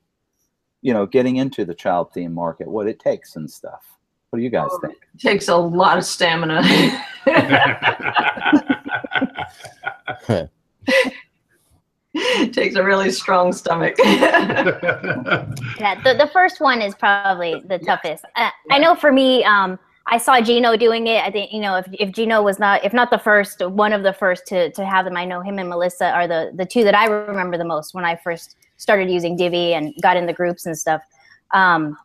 you 0.80 0.94
know 0.94 1.04
getting 1.04 1.36
into 1.36 1.64
the 1.64 1.74
child 1.74 2.12
theme 2.12 2.32
market 2.32 2.68
what 2.68 2.86
it 2.86 3.00
takes 3.00 3.34
and 3.36 3.50
stuff. 3.50 3.84
What 4.30 4.38
do 4.38 4.44
you 4.44 4.50
guys 4.50 4.70
think? 4.80 4.96
It 5.14 5.20
takes 5.20 5.48
a 5.48 5.56
lot 5.56 5.98
of 5.98 6.04
stamina. 6.04 6.60
it 6.64 7.00
takes 12.52 12.76
a 12.76 12.82
really 12.82 13.10
strong 13.10 13.52
stomach 13.52 13.94
yeah 13.98 15.44
the, 16.04 16.14
the 16.14 16.30
first 16.32 16.60
one 16.60 16.80
is 16.80 16.94
probably 16.94 17.62
the 17.66 17.78
toughest 17.80 18.24
uh, 18.36 18.50
i 18.70 18.78
know 18.78 18.94
for 18.94 19.12
me 19.12 19.42
um, 19.44 19.78
I 20.06 20.18
saw 20.18 20.40
Gino 20.40 20.76
doing 20.76 21.06
it. 21.06 21.24
I 21.24 21.30
think 21.30 21.52
you 21.52 21.60
know 21.60 21.76
if 21.76 21.86
if 21.92 22.12
Gino 22.12 22.42
was 22.42 22.58
not 22.58 22.84
if 22.84 22.92
not 22.92 23.10
the 23.10 23.18
first, 23.18 23.66
one 23.66 23.92
of 23.92 24.02
the 24.02 24.12
first 24.12 24.46
to 24.48 24.70
to 24.72 24.84
have 24.84 25.06
them. 25.06 25.16
I 25.16 25.24
know 25.24 25.40
him 25.40 25.58
and 25.58 25.68
Melissa 25.68 26.10
are 26.10 26.28
the 26.28 26.52
the 26.54 26.66
two 26.66 26.84
that 26.84 26.94
I 26.94 27.06
remember 27.06 27.56
the 27.56 27.64
most 27.64 27.94
when 27.94 28.04
I 28.04 28.16
first 28.16 28.56
started 28.76 29.10
using 29.10 29.36
Divi 29.36 29.72
and 29.72 29.94
got 30.02 30.16
in 30.16 30.26
the 30.26 30.32
groups 30.32 30.66
and 30.66 30.76
stuff. 30.76 31.00
Um, 31.54 31.96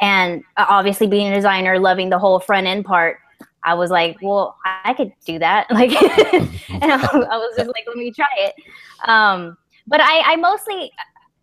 and 0.00 0.42
obviously 0.56 1.06
being 1.06 1.32
a 1.32 1.34
designer, 1.34 1.78
loving 1.78 2.10
the 2.10 2.18
whole 2.18 2.38
front 2.38 2.66
end 2.66 2.84
part, 2.84 3.18
I 3.64 3.74
was 3.74 3.90
like, 3.90 4.16
well, 4.22 4.56
I 4.64 4.94
could 4.94 5.12
do 5.26 5.38
that. 5.38 5.66
Like, 5.70 5.90
and 5.92 6.92
I, 6.92 6.96
I, 6.96 7.36
was 7.36 7.54
just 7.56 7.68
like, 7.68 7.84
let 7.86 7.96
me 7.96 8.10
try 8.10 8.26
it. 8.38 8.54
Um, 9.08 9.56
but 9.86 10.00
I, 10.00 10.32
I 10.32 10.36
mostly 10.36 10.92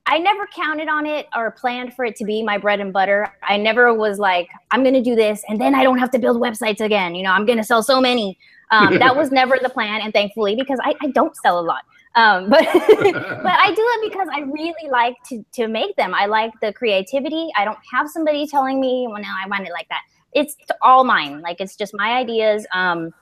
I 0.07 0.19
never 0.19 0.45
counted 0.47 0.87
on 0.87 1.05
it 1.05 1.27
or 1.35 1.51
planned 1.51 1.95
for 1.95 2.05
it 2.05 2.15
to 2.17 2.25
be 2.25 2.43
my 2.43 2.57
bread 2.59 2.79
and 2.79 2.93
butter. 2.93 3.33
I 3.41 3.57
never 3.57 3.91
was 3.93 4.19
like, 4.19 4.49
I'm 4.71 4.83
going 4.83 4.93
to 4.93 5.01
do 5.01 5.15
this 5.15 5.43
and 5.49 5.59
then 5.59 5.73
I 5.73 5.81
don't 5.83 5.97
have 5.97 6.11
to 6.11 6.19
build 6.19 6.39
websites 6.39 6.79
again. 6.79 7.15
You 7.15 7.23
know, 7.23 7.31
I'm 7.31 7.45
going 7.45 7.57
to 7.57 7.63
sell 7.63 7.81
so 7.81 7.99
many. 7.99 8.37
Um, 8.69 8.99
that 8.99 9.15
was 9.15 9.31
never 9.31 9.57
the 9.61 9.69
plan. 9.69 10.01
And 10.01 10.13
thankfully, 10.13 10.55
because 10.55 10.79
I, 10.83 10.93
I 11.01 11.07
don't 11.07 11.35
sell 11.37 11.59
a 11.59 11.61
lot. 11.61 11.83
Um, 12.13 12.49
but 12.49 12.63
but 12.63 13.59
I 13.59 13.73
do 13.75 13.81
it 13.83 14.11
because 14.11 14.27
I 14.31 14.41
really 14.41 14.89
like 14.91 15.15
to, 15.29 15.43
to 15.53 15.67
make 15.67 15.95
them. 15.95 16.13
I 16.13 16.27
like 16.27 16.51
the 16.61 16.71
creativity. 16.71 17.49
I 17.57 17.65
don't 17.65 17.79
have 17.91 18.07
somebody 18.07 18.45
telling 18.47 18.79
me, 18.79 19.07
well, 19.09 19.21
now 19.21 19.35
I 19.43 19.47
want 19.47 19.67
it 19.67 19.71
like 19.71 19.89
that. 19.89 20.01
It's 20.35 20.55
all 20.81 21.03
mine. 21.03 21.41
Like 21.41 21.59
it's 21.59 21.75
just 21.75 21.93
my 21.95 22.11
ideas. 22.11 22.67
Um, 22.73 23.13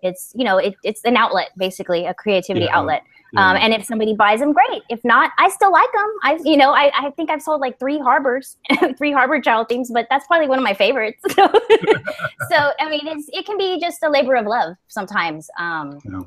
it's 0.00 0.32
you 0.34 0.44
know 0.44 0.56
it, 0.56 0.74
it's 0.82 1.04
an 1.04 1.16
outlet 1.16 1.50
basically 1.56 2.06
a 2.06 2.14
creativity 2.14 2.66
yeah. 2.66 2.76
outlet 2.76 3.02
um, 3.36 3.56
and 3.56 3.72
if 3.72 3.84
somebody 3.84 4.14
buys 4.14 4.40
them, 4.40 4.52
great. 4.52 4.82
If 4.90 5.02
not, 5.04 5.30
I 5.38 5.48
still 5.48 5.72
like 5.72 5.90
them. 5.92 6.12
I, 6.22 6.38
you 6.44 6.56
know, 6.56 6.72
I, 6.72 6.92
I 6.94 7.10
think 7.12 7.30
I've 7.30 7.40
sold 7.40 7.62
like 7.62 7.78
three 7.78 7.98
harbors, 7.98 8.58
three 8.98 9.10
harbor 9.10 9.40
child 9.40 9.68
themes, 9.68 9.90
but 9.90 10.06
that's 10.10 10.26
probably 10.26 10.48
one 10.48 10.58
of 10.58 10.64
my 10.64 10.74
favorites. 10.74 11.20
So, 11.32 11.48
so 12.50 12.72
I 12.78 12.90
mean, 12.90 13.06
it's 13.06 13.28
it 13.32 13.46
can 13.46 13.56
be 13.56 13.80
just 13.80 14.02
a 14.02 14.10
labor 14.10 14.34
of 14.34 14.46
love 14.46 14.76
sometimes. 14.88 15.48
Um, 15.58 15.98
yeah. 16.04 16.20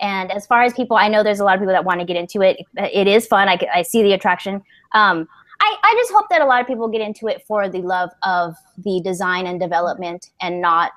And 0.00 0.30
as 0.30 0.46
far 0.46 0.62
as 0.62 0.74
people, 0.74 0.96
I 0.96 1.08
know 1.08 1.22
there's 1.22 1.40
a 1.40 1.44
lot 1.44 1.54
of 1.54 1.60
people 1.60 1.72
that 1.72 1.84
want 1.84 2.00
to 2.00 2.06
get 2.06 2.16
into 2.16 2.42
it. 2.42 2.58
It 2.76 3.06
is 3.06 3.26
fun. 3.26 3.48
I, 3.48 3.58
I 3.72 3.82
see 3.82 4.02
the 4.02 4.12
attraction. 4.12 4.62
Um, 4.92 5.28
I, 5.62 5.76
I 5.84 5.94
just 5.96 6.12
hope 6.12 6.28
that 6.30 6.42
a 6.42 6.44
lot 6.44 6.60
of 6.60 6.66
people 6.66 6.88
get 6.88 7.00
into 7.00 7.28
it 7.28 7.44
for 7.46 7.68
the 7.68 7.78
love 7.78 8.10
of 8.24 8.56
the 8.78 9.00
design 9.04 9.46
and 9.46 9.60
development 9.60 10.30
and 10.40 10.60
not 10.60 10.90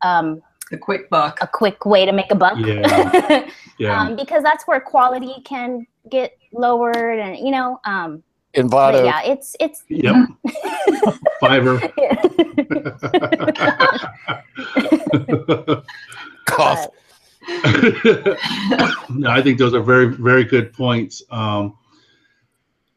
um, 0.00 0.40
a 0.72 0.78
quick 0.78 1.10
buck. 1.10 1.38
a 1.42 1.46
quick 1.46 1.84
way 1.84 2.06
to 2.06 2.12
make 2.12 2.30
a 2.30 2.34
buck. 2.34 2.54
Yeah, 2.56 3.46
yeah. 3.78 4.00
Um, 4.00 4.16
because 4.16 4.42
that's 4.42 4.66
where 4.66 4.80
quality 4.80 5.42
can 5.44 5.86
get 6.10 6.38
lowered 6.52 7.18
and 7.18 7.36
you 7.36 7.50
know 7.50 7.78
um 7.84 8.22
Envato. 8.54 9.04
yeah 9.04 9.22
it's 9.24 9.54
it's 9.60 9.82
yep. 9.88 10.14
Fiverr. 11.42 11.82
Cough. 16.46 16.86
No, 19.10 19.30
i 19.30 19.42
think 19.42 19.58
those 19.58 19.74
are 19.74 19.82
very 19.82 20.06
very 20.06 20.44
good 20.44 20.72
points. 20.72 21.22
Um 21.30 21.76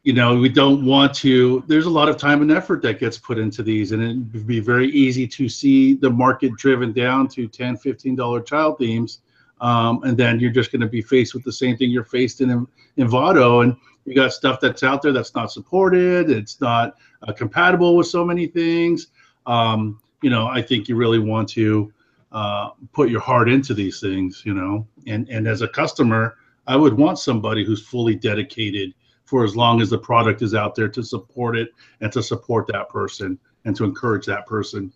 you 0.02 0.12
know 0.12 0.38
we 0.38 0.48
don't 0.48 0.84
want 0.84 1.12
to 1.14 1.62
there's 1.66 1.86
a 1.86 1.90
lot 1.90 2.08
of 2.08 2.16
time 2.16 2.40
and 2.42 2.50
effort 2.50 2.80
that 2.82 2.98
gets 2.98 3.18
put 3.18 3.38
into 3.38 3.62
these 3.62 3.92
and 3.92 4.02
it 4.02 4.16
would 4.32 4.46
be 4.46 4.60
very 4.60 4.88
easy 4.90 5.26
to 5.26 5.48
see 5.48 5.94
the 5.94 6.08
market 6.08 6.52
driven 6.56 6.92
down 6.92 7.28
to 7.28 7.46
10 7.46 7.76
15 7.76 8.14
dollar 8.14 8.40
child 8.40 8.78
themes 8.78 9.20
um, 9.60 10.02
and 10.04 10.16
then 10.16 10.40
you're 10.40 10.50
just 10.50 10.72
going 10.72 10.80
to 10.80 10.88
be 10.88 11.02
faced 11.02 11.34
with 11.34 11.44
the 11.44 11.52
same 11.52 11.76
thing 11.76 11.90
you're 11.90 12.02
faced 12.02 12.40
in 12.40 12.66
Envato 12.96 13.62
and 13.62 13.76
you 14.06 14.14
got 14.14 14.32
stuff 14.32 14.58
that's 14.58 14.82
out 14.82 15.02
there 15.02 15.12
that's 15.12 15.34
not 15.34 15.52
supported 15.52 16.30
it's 16.30 16.60
not 16.60 16.96
uh, 17.28 17.32
compatible 17.32 17.94
with 17.94 18.06
so 18.06 18.24
many 18.24 18.46
things. 18.46 19.08
Um, 19.46 20.00
you 20.22 20.30
know 20.30 20.46
i 20.46 20.60
think 20.60 20.88
you 20.88 20.96
really 20.96 21.18
want 21.18 21.48
to 21.48 21.92
uh, 22.32 22.70
put 22.92 23.10
your 23.10 23.20
heart 23.20 23.48
into 23.48 23.74
these 23.74 24.00
things 24.00 24.42
you 24.44 24.54
know 24.54 24.86
and 25.06 25.28
and 25.28 25.48
as 25.48 25.62
a 25.62 25.68
customer 25.68 26.36
i 26.66 26.76
would 26.76 26.94
want 26.94 27.18
somebody 27.18 27.64
who's 27.64 27.84
fully 27.86 28.14
dedicated 28.14 28.94
for 29.30 29.44
as 29.44 29.54
long 29.54 29.80
as 29.80 29.88
the 29.90 29.98
product 29.98 30.42
is 30.42 30.56
out 30.56 30.74
there 30.74 30.88
to 30.88 31.04
support 31.04 31.56
it 31.56 31.68
and 32.00 32.12
to 32.12 32.20
support 32.20 32.66
that 32.66 32.88
person 32.88 33.38
and 33.64 33.76
to 33.76 33.84
encourage 33.84 34.26
that 34.26 34.44
person. 34.44 34.92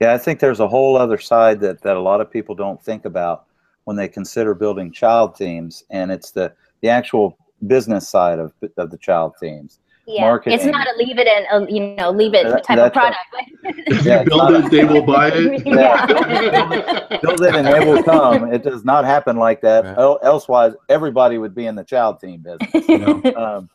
Yeah, 0.00 0.12
I 0.12 0.18
think 0.18 0.40
there's 0.40 0.58
a 0.58 0.66
whole 0.66 0.96
other 0.96 1.18
side 1.18 1.60
that, 1.60 1.80
that 1.82 1.96
a 1.96 2.00
lot 2.00 2.20
of 2.20 2.32
people 2.32 2.56
don't 2.56 2.82
think 2.82 3.04
about 3.04 3.46
when 3.84 3.96
they 3.96 4.08
consider 4.08 4.54
building 4.54 4.90
child 4.90 5.36
themes, 5.36 5.84
and 5.90 6.10
it's 6.10 6.32
the, 6.32 6.52
the 6.82 6.88
actual 6.88 7.38
business 7.68 8.08
side 8.08 8.40
of, 8.40 8.52
of 8.76 8.90
the 8.90 8.98
child 8.98 9.34
themes 9.38 9.78
yeah. 10.08 10.22
marketing. 10.22 10.58
It's 10.58 10.64
not 10.64 10.86
a 10.86 10.96
leave 10.96 11.18
it 11.18 11.26
and 11.26 11.46
uh, 11.52 11.66
you 11.68 11.94
know 11.94 12.10
leave 12.10 12.34
it 12.34 12.44
that, 12.44 12.64
type 12.64 12.78
of 12.78 12.92
product. 12.92 13.18
if 13.62 14.04
you 14.04 14.24
build 14.24 14.52
it, 14.52 14.70
they 14.70 14.84
will 14.84 15.02
buy 15.02 15.30
it. 15.32 15.66
Yeah, 15.68 16.06
build, 17.22 17.40
it, 17.42 17.54
and 17.54 17.66
they 17.66 17.80
will 17.80 18.02
come. 18.02 18.52
It 18.52 18.62
does 18.62 18.84
not 18.84 19.04
happen 19.04 19.36
like 19.36 19.60
that. 19.60 19.84
Right. 19.84 20.18
Elsewise, 20.22 20.74
everybody 20.88 21.38
would 21.38 21.54
be 21.54 21.66
in 21.66 21.74
the 21.74 21.84
child 21.84 22.20
theme 22.20 22.40
business. 22.42 22.88
You 22.88 22.98
know? 22.98 23.22
um, 23.36 23.70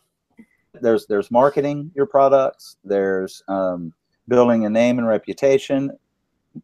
there's 0.82 1.06
there's 1.06 1.30
marketing 1.30 1.92
your 1.96 2.08
products. 2.08 2.78
There's 2.84 3.44
um, 3.48 3.94
building 4.28 4.66
a 4.66 4.70
name 4.70 4.98
and 4.98 5.08
reputation. 5.08 5.92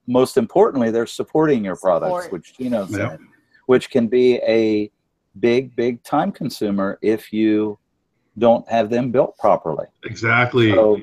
Most 0.08 0.38
importantly, 0.38 0.92
there's 0.92 1.14
supporting 1.14 1.64
your 1.64 1.76
Support. 1.76 2.02
products, 2.02 2.32
which 2.32 2.54
you 2.58 2.70
know, 2.70 2.88
yep. 2.90 3.20
which 3.68 3.90
can 3.90 4.08
be 4.08 4.38
a 4.38 4.92
big 5.40 5.76
big 5.76 6.04
time 6.04 6.32
consumer 6.32 6.98
if 7.02 7.32
you 7.32 7.78
don't 8.40 8.68
have 8.70 8.90
them 8.90 9.12
built 9.12 9.38
properly. 9.38 9.86
Exactly. 10.04 10.72
So, 10.72 11.00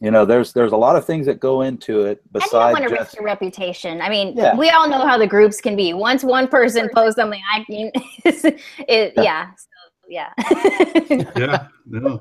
you 0.00 0.10
know, 0.10 0.24
there's 0.24 0.52
there's 0.52 0.72
a 0.72 0.76
lot 0.76 0.96
of 0.96 1.06
things 1.06 1.26
that 1.26 1.40
go 1.40 1.62
into 1.62 2.02
it 2.02 2.20
besides 2.32 2.54
I 2.54 2.72
don't 2.72 2.80
want 2.80 2.88
to 2.88 2.94
risk 2.94 3.14
your 3.14 3.24
reputation. 3.24 4.00
I 4.00 4.08
mean, 4.08 4.36
yeah. 4.36 4.54
we 4.56 4.70
all 4.70 4.88
know 4.88 5.06
how 5.06 5.16
the 5.16 5.26
groups 5.26 5.60
can 5.60 5.76
be. 5.76 5.94
Once 5.94 6.22
one 6.22 6.48
person 6.48 6.90
posts 6.92 7.16
something, 7.16 7.40
I 7.52 7.64
can, 7.64 7.90
it, 8.88 9.12
yeah. 9.16 9.50
So, 9.56 9.66
yeah. 10.08 10.32
yeah. 11.36 11.68
No. 11.86 12.20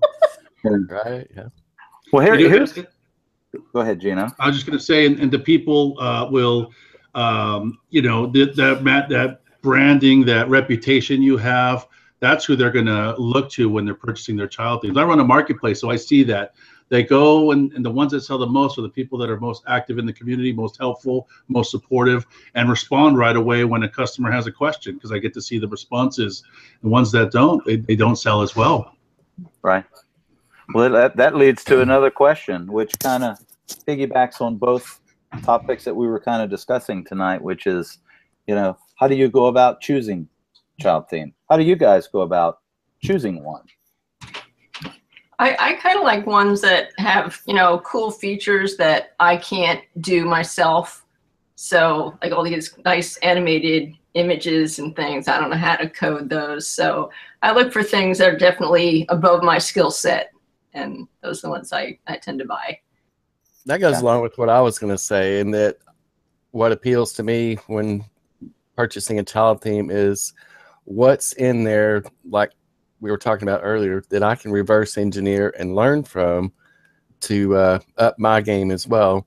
Right. 0.64 1.28
Yeah. 1.36 1.48
Well, 2.12 2.26
here, 2.26 2.38
here's. 2.38 2.74
Go 2.74 3.80
ahead, 3.82 4.00
Gina. 4.00 4.34
I 4.40 4.48
was 4.48 4.56
just 4.56 4.66
going 4.66 4.78
to 4.78 4.84
say, 4.84 5.06
and, 5.06 5.20
and 5.20 5.32
the 5.32 5.40
people 5.40 6.00
uh, 6.00 6.28
will, 6.30 6.72
um, 7.14 7.80
you 7.90 8.02
know, 8.02 8.28
that 8.28 8.56
that 8.56 9.10
that 9.10 9.42
branding, 9.62 10.26
that 10.26 10.50
reputation 10.50 11.22
you 11.22 11.38
have 11.38 11.88
that's 12.26 12.44
who 12.44 12.56
they're 12.56 12.72
going 12.72 12.88
to 12.88 13.16
look 13.20 13.52
to 13.52 13.70
when 13.70 13.86
they're 13.86 13.94
purchasing 13.94 14.36
their 14.36 14.48
child 14.48 14.82
themes. 14.82 14.98
I 14.98 15.04
run 15.04 15.20
a 15.20 15.24
marketplace, 15.24 15.80
so 15.80 15.92
I 15.92 15.96
see 15.96 16.24
that 16.24 16.56
they 16.90 17.04
go 17.04 17.52
and, 17.52 17.72
and 17.74 17.86
the 17.86 17.92
ones 17.92 18.12
that 18.14 18.22
sell 18.22 18.40
the 18.40 18.48
most 18.48 18.80
are 18.80 18.82
the 18.82 18.90
people 18.90 19.20
that 19.20 19.30
are 19.30 19.40
most 19.40 19.64
active 19.68 20.00
in 20.00 20.08
the 20.08 20.14
community, 20.14 20.52
most 20.52 20.78
helpful, 20.78 21.28
most 21.50 21.70
supportive, 21.70 22.26
and 22.56 22.68
respond 22.68 23.20
right 23.20 23.36
away 23.36 23.64
when 23.64 23.84
a 23.84 23.90
customer 23.90 24.32
has 24.32 24.48
a 24.48 24.52
question 24.52 24.96
because 24.96 25.12
I 25.12 25.20
get 25.20 25.36
to 25.36 25.42
see 25.42 25.60
the 25.60 25.68
responses. 25.68 26.44
The 26.82 26.90
ones 26.90 27.12
that 27.12 27.32
don't, 27.32 27.64
they, 27.64 27.76
they 27.76 27.96
don't 27.96 28.16
sell 28.16 28.42
as 28.42 28.56
well. 28.56 28.96
Right. 29.62 29.86
Well, 30.74 30.90
that, 30.92 31.16
that 31.18 31.36
leads 31.36 31.64
to 31.66 31.82
another 31.82 32.10
question, 32.10 32.72
which 32.72 32.98
kind 33.00 33.24
of 33.24 33.38
piggybacks 33.88 34.42
on 34.42 34.58
both 34.58 35.00
topics 35.44 35.84
that 35.84 35.96
we 35.96 36.08
were 36.08 36.20
kind 36.20 36.42
of 36.42 36.50
discussing 36.50 37.06
tonight, 37.06 37.42
which 37.42 37.68
is, 37.68 38.00
you 38.48 38.56
know, 38.56 38.78
how 38.96 39.08
do 39.08 39.16
you 39.16 39.30
go 39.30 39.46
about 39.46 39.80
choosing 39.82 40.28
child 40.80 41.10
theme. 41.10 41.34
How 41.50 41.58
do 41.58 41.64
you 41.64 41.76
guys 41.76 42.08
go 42.08 42.22
about 42.22 42.60
choosing 43.04 43.44
one? 43.44 43.64
I, 45.38 45.56
I 45.60 45.74
kind 45.74 45.98
of 45.98 46.04
like 46.04 46.26
ones 46.26 46.62
that 46.62 46.90
have, 46.98 47.42
you 47.46 47.54
know, 47.54 47.80
cool 47.80 48.10
features 48.10 48.78
that 48.78 49.16
I 49.20 49.38
can't 49.38 49.82
do 50.00 50.26
myself. 50.26 51.06
So 51.56 52.18
like 52.22 52.32
all 52.32 52.44
these 52.44 52.78
nice 52.86 53.18
animated 53.18 53.94
images 54.14 54.80
and 54.80 54.96
things, 54.96 55.28
I 55.28 55.40
don't 55.40 55.50
know 55.50 55.58
how 55.58 55.76
to 55.76 55.90
code 55.90 56.30
those. 56.30 56.68
So 56.68 57.12
I 57.42 57.52
look 57.52 57.74
for 57.74 57.84
things 57.84 58.18
that 58.20 58.30
are 58.30 58.38
definitely 58.38 59.06
above 59.10 59.44
my 59.44 59.58
skill 59.58 59.92
set. 59.92 60.32
And 60.74 61.08
those 61.22 61.40
are 61.40 61.48
the 61.48 61.52
ones 61.52 61.74
I, 61.74 62.00
I 62.08 62.18
tend 62.18 62.40
to 62.40 62.46
buy. 62.46 62.80
That 63.66 63.80
goes 63.80 63.96
yeah. 63.96 64.02
along 64.02 64.22
with 64.22 64.38
what 64.38 64.50
I 64.50 64.62
was 64.62 64.80
going 64.80 64.92
to 64.92 64.98
say, 64.98 65.40
in 65.40 65.52
that 65.52 65.78
what 66.52 66.72
appeals 66.72 67.12
to 67.14 67.24
me 67.24 67.56
when 67.68 68.06
purchasing 68.76 69.20
a 69.20 69.24
child 69.24 69.62
theme 69.62 69.90
is 69.90 70.34
what's 70.86 71.34
in 71.34 71.64
there, 71.64 72.04
like 72.30 72.52
we 73.02 73.12
were 73.12 73.18
talking 73.18 73.48
about 73.48 73.62
earlier, 73.64 74.04
that 74.10 74.24
I 74.24 74.36
can 74.36 74.52
reverse 74.52 74.98
engineer 74.98 75.54
and 75.60 75.76
learn 75.76 76.04
from 76.04 76.54
to 77.22 77.56
uh, 77.56 77.80
up 77.98 78.18
my 78.18 78.42
game 78.42 78.72
as 78.72 78.88
well. 78.88 79.26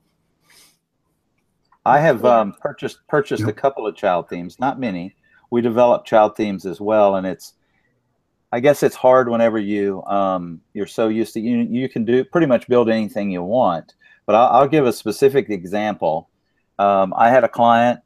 I 1.85 2.01
have 2.01 2.25
um, 2.25 2.55
purchased 2.61 2.99
purchased 3.09 3.45
a 3.45 3.53
couple 3.53 3.87
of 3.87 3.97
child 3.97 4.29
themes, 4.29 4.59
not 4.61 4.79
many. 4.79 5.15
We 5.51 5.63
develop 5.63 6.05
child 6.05 6.37
themes 6.37 6.67
as 6.67 6.81
well, 6.81 7.17
and 7.17 7.27
it's 7.27 7.55
I 8.53 8.61
guess 8.61 8.83
it's 8.83 8.97
hard 8.97 9.29
whenever 9.29 9.59
you 9.59 10.03
um, 10.05 10.61
you're 10.75 10.87
so 10.87 11.09
used 11.09 11.35
to 11.35 11.41
you 11.41 11.59
you 11.59 11.89
can 11.89 12.05
do 12.05 12.25
pretty 12.25 12.47
much 12.47 12.69
build 12.69 12.91
anything 12.91 13.31
you 13.31 13.43
want. 13.43 13.95
But 14.27 14.35
I'll, 14.35 14.49
I'll 14.49 14.69
give 14.69 14.87
a 14.87 14.93
specific 14.93 15.49
example. 15.49 16.29
Um, 16.79 17.15
I 17.17 17.31
had 17.31 17.45
a 17.45 17.49
client, 17.49 18.01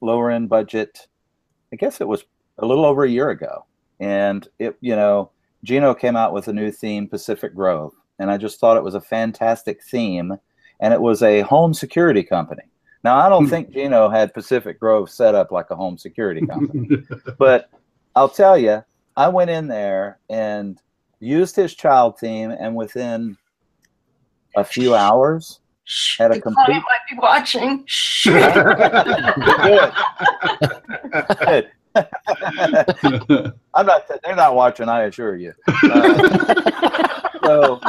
lower 0.00 0.30
end 0.30 0.48
budget. 0.48 1.08
I 1.72 1.76
guess 1.76 2.00
it 2.00 2.06
was 2.06 2.24
a 2.58 2.66
little 2.66 2.84
over 2.84 3.04
a 3.04 3.10
year 3.10 3.30
ago, 3.30 3.64
and 4.00 4.48
it 4.58 4.76
you 4.80 4.96
know 4.96 5.30
Gino 5.64 5.94
came 5.94 6.16
out 6.16 6.32
with 6.32 6.48
a 6.48 6.52
new 6.52 6.70
theme, 6.70 7.08
Pacific 7.08 7.54
Grove, 7.54 7.92
and 8.18 8.30
I 8.30 8.36
just 8.36 8.60
thought 8.60 8.76
it 8.76 8.82
was 8.82 8.94
a 8.94 9.00
fantastic 9.00 9.82
theme, 9.82 10.36
and 10.80 10.94
it 10.94 11.00
was 11.00 11.22
a 11.22 11.40
home 11.42 11.74
security 11.74 12.22
company. 12.22 12.62
Now 13.04 13.16
I 13.18 13.28
don't 13.28 13.46
think 13.50 13.72
Gino 13.72 14.08
had 14.08 14.34
Pacific 14.34 14.78
Grove 14.78 15.10
set 15.10 15.34
up 15.34 15.50
like 15.50 15.70
a 15.70 15.76
home 15.76 15.98
security 15.98 16.46
company, 16.46 17.02
but 17.38 17.70
I'll 18.14 18.28
tell 18.28 18.58
you 18.58 18.82
I 19.16 19.28
went 19.28 19.50
in 19.50 19.66
there 19.66 20.18
and 20.30 20.80
used 21.20 21.56
his 21.56 21.74
child 21.74 22.18
theme, 22.18 22.50
and 22.50 22.74
within 22.74 23.36
a 24.56 24.64
few 24.64 24.94
hours, 24.94 25.60
had 26.18 26.32
a 26.32 26.40
complete. 26.40 26.74
might 26.74 26.82
be 27.10 27.16
watching. 27.16 27.84
Good. 28.24 28.54
Good. 31.38 31.70
I'm 33.74 33.86
not. 33.86 34.08
They're 34.24 34.36
not 34.36 34.54
watching. 34.54 34.88
I 34.88 35.04
assure 35.04 35.36
you. 35.36 35.52
Uh, 35.82 36.80
so, 37.44 37.80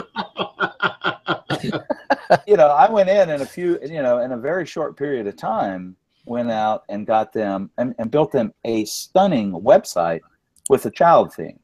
you 2.48 2.58
know, 2.58 2.68
I 2.68 2.90
went 2.90 3.10
in 3.10 3.30
in 3.30 3.42
a 3.42 3.46
few, 3.46 3.80
you 3.84 4.02
know, 4.02 4.20
in 4.20 4.32
a 4.32 4.38
very 4.38 4.66
short 4.66 4.98
period 4.98 5.28
of 5.28 5.36
time, 5.36 5.96
went 6.26 6.52
out 6.52 6.84
and 6.90 7.06
got 7.06 7.34
them 7.34 7.70
and, 7.78 7.94
and 8.00 8.10
built 8.12 8.32
them 8.32 8.54
a 8.66 8.86
stunning 8.86 9.52
website 9.52 10.22
with 10.70 10.86
a 10.86 10.92
child 10.92 11.34
theme. 11.34 11.60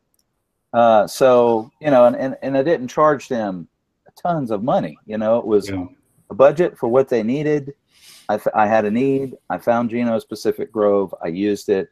Uh, 0.74 1.08
so 1.08 1.72
you 1.80 1.90
know, 1.90 2.06
and, 2.06 2.16
and, 2.16 2.36
and 2.42 2.58
I 2.58 2.64
didn't 2.64 2.90
charge 2.90 3.28
them 3.28 3.68
tons 4.22 4.52
of 4.52 4.64
money. 4.64 4.98
You 5.06 5.18
know, 5.18 5.38
it 5.40 5.46
was 5.46 5.70
yeah. 5.70 5.86
a 6.30 6.34
budget 6.34 6.78
for 6.78 6.88
what 6.88 7.10
they 7.10 7.24
needed. 7.24 7.74
I, 8.28 8.40
I 8.54 8.68
had 8.68 8.86
a 8.86 8.92
need. 8.92 9.36
I 9.50 9.58
found 9.58 9.90
Gino's 9.90 10.26
Pacific 10.26 10.72
Grove. 10.72 11.14
I 11.24 11.28
used 11.28 11.70
it, 11.70 11.90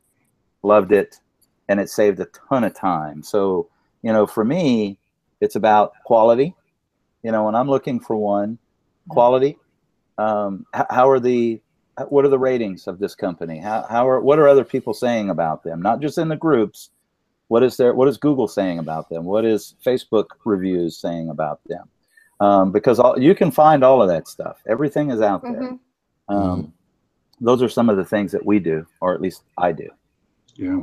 loved 0.63 0.91
it, 0.91 1.17
and 1.69 1.79
it 1.79 1.89
saved 1.89 2.19
a 2.19 2.27
ton 2.49 2.63
of 2.63 2.73
time. 2.73 3.21
So 3.23 3.69
you 4.01 4.11
know, 4.11 4.27
for 4.27 4.43
me, 4.43 4.97
it's 5.41 5.55
about 5.55 5.93
quality. 6.05 6.55
You 7.23 7.31
know, 7.31 7.45
when 7.45 7.55
I'm 7.55 7.69
looking 7.69 7.99
for 7.99 8.15
one, 8.15 8.57
quality. 9.09 9.57
Um, 10.17 10.65
how, 10.73 11.09
are 11.09 11.19
the 11.19 11.59
what 12.07 12.23
are 12.25 12.29
the 12.29 12.37
ratings 12.37 12.87
of 12.87 12.99
this 12.99 13.15
company? 13.15 13.59
How, 13.59 13.85
how 13.89 14.07
are 14.07 14.21
what 14.21 14.39
are 14.39 14.47
other 14.47 14.63
people 14.63 14.93
saying 14.93 15.29
about 15.29 15.63
them? 15.63 15.81
Not 15.81 16.01
just 16.01 16.17
in 16.17 16.27
the 16.27 16.35
groups, 16.35 16.89
what 17.47 17.63
is 17.63 17.77
there? 17.77 17.93
What 17.93 18.07
is 18.07 18.17
Google 18.17 18.47
saying 18.47 18.79
about 18.79 19.09
them? 19.09 19.25
What 19.25 19.45
is 19.45 19.75
Facebook 19.85 20.27
reviews 20.45 20.97
saying 20.97 21.29
about 21.29 21.61
them? 21.65 21.87
Um, 22.39 22.71
because 22.71 22.99
all, 22.99 23.19
you 23.19 23.33
can 23.35 23.51
find 23.51 23.83
all 23.83 24.01
of 24.01 24.09
that 24.09 24.27
stuff. 24.27 24.61
Everything 24.67 25.11
is 25.11 25.21
out 25.21 25.41
there. 25.43 25.51
Mm-hmm. 25.51 26.35
Um, 26.35 26.73
those 27.39 27.61
are 27.61 27.69
some 27.69 27.89
of 27.89 27.97
the 27.97 28.05
things 28.05 28.31
that 28.31 28.45
we 28.45 28.59
do, 28.59 28.85
or 29.01 29.13
at 29.13 29.21
least 29.21 29.43
I 29.57 29.71
do. 29.71 29.89
Yeah. 30.55 30.81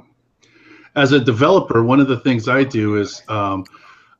As 0.97 1.13
a 1.13 1.21
developer, 1.21 1.83
one 1.83 2.01
of 2.01 2.09
the 2.09 2.19
things 2.21 2.49
I 2.49 2.65
do 2.65 2.97
is 2.97 3.23
um, 3.29 3.65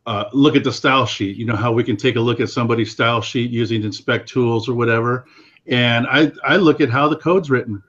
uh, 0.07 0.25
look 0.33 0.57
at 0.57 0.65
the 0.65 0.73
style 0.73 1.07
sheet. 1.07 1.37
You 1.37 1.47
know 1.47 1.57
how 1.57 1.73
we 1.73 1.85
can 1.85 1.97
take 1.97 2.17
a 2.17 2.21
look 2.21 2.41
at 2.41 2.49
somebody's 2.49 2.93
style 2.93 3.21
sheet 3.21 3.51
using 3.51 3.83
inspect 3.83 4.29
tools 4.29 4.69
or 4.69 4.75
whatever, 4.75 5.27
and 5.67 6.07
I 6.09 6.33
I 6.45 6.57
look 6.57 6.81
at 6.81 6.91
how 6.91 7.09
the 7.09 7.17
code's 7.17 7.51
written. 7.51 7.83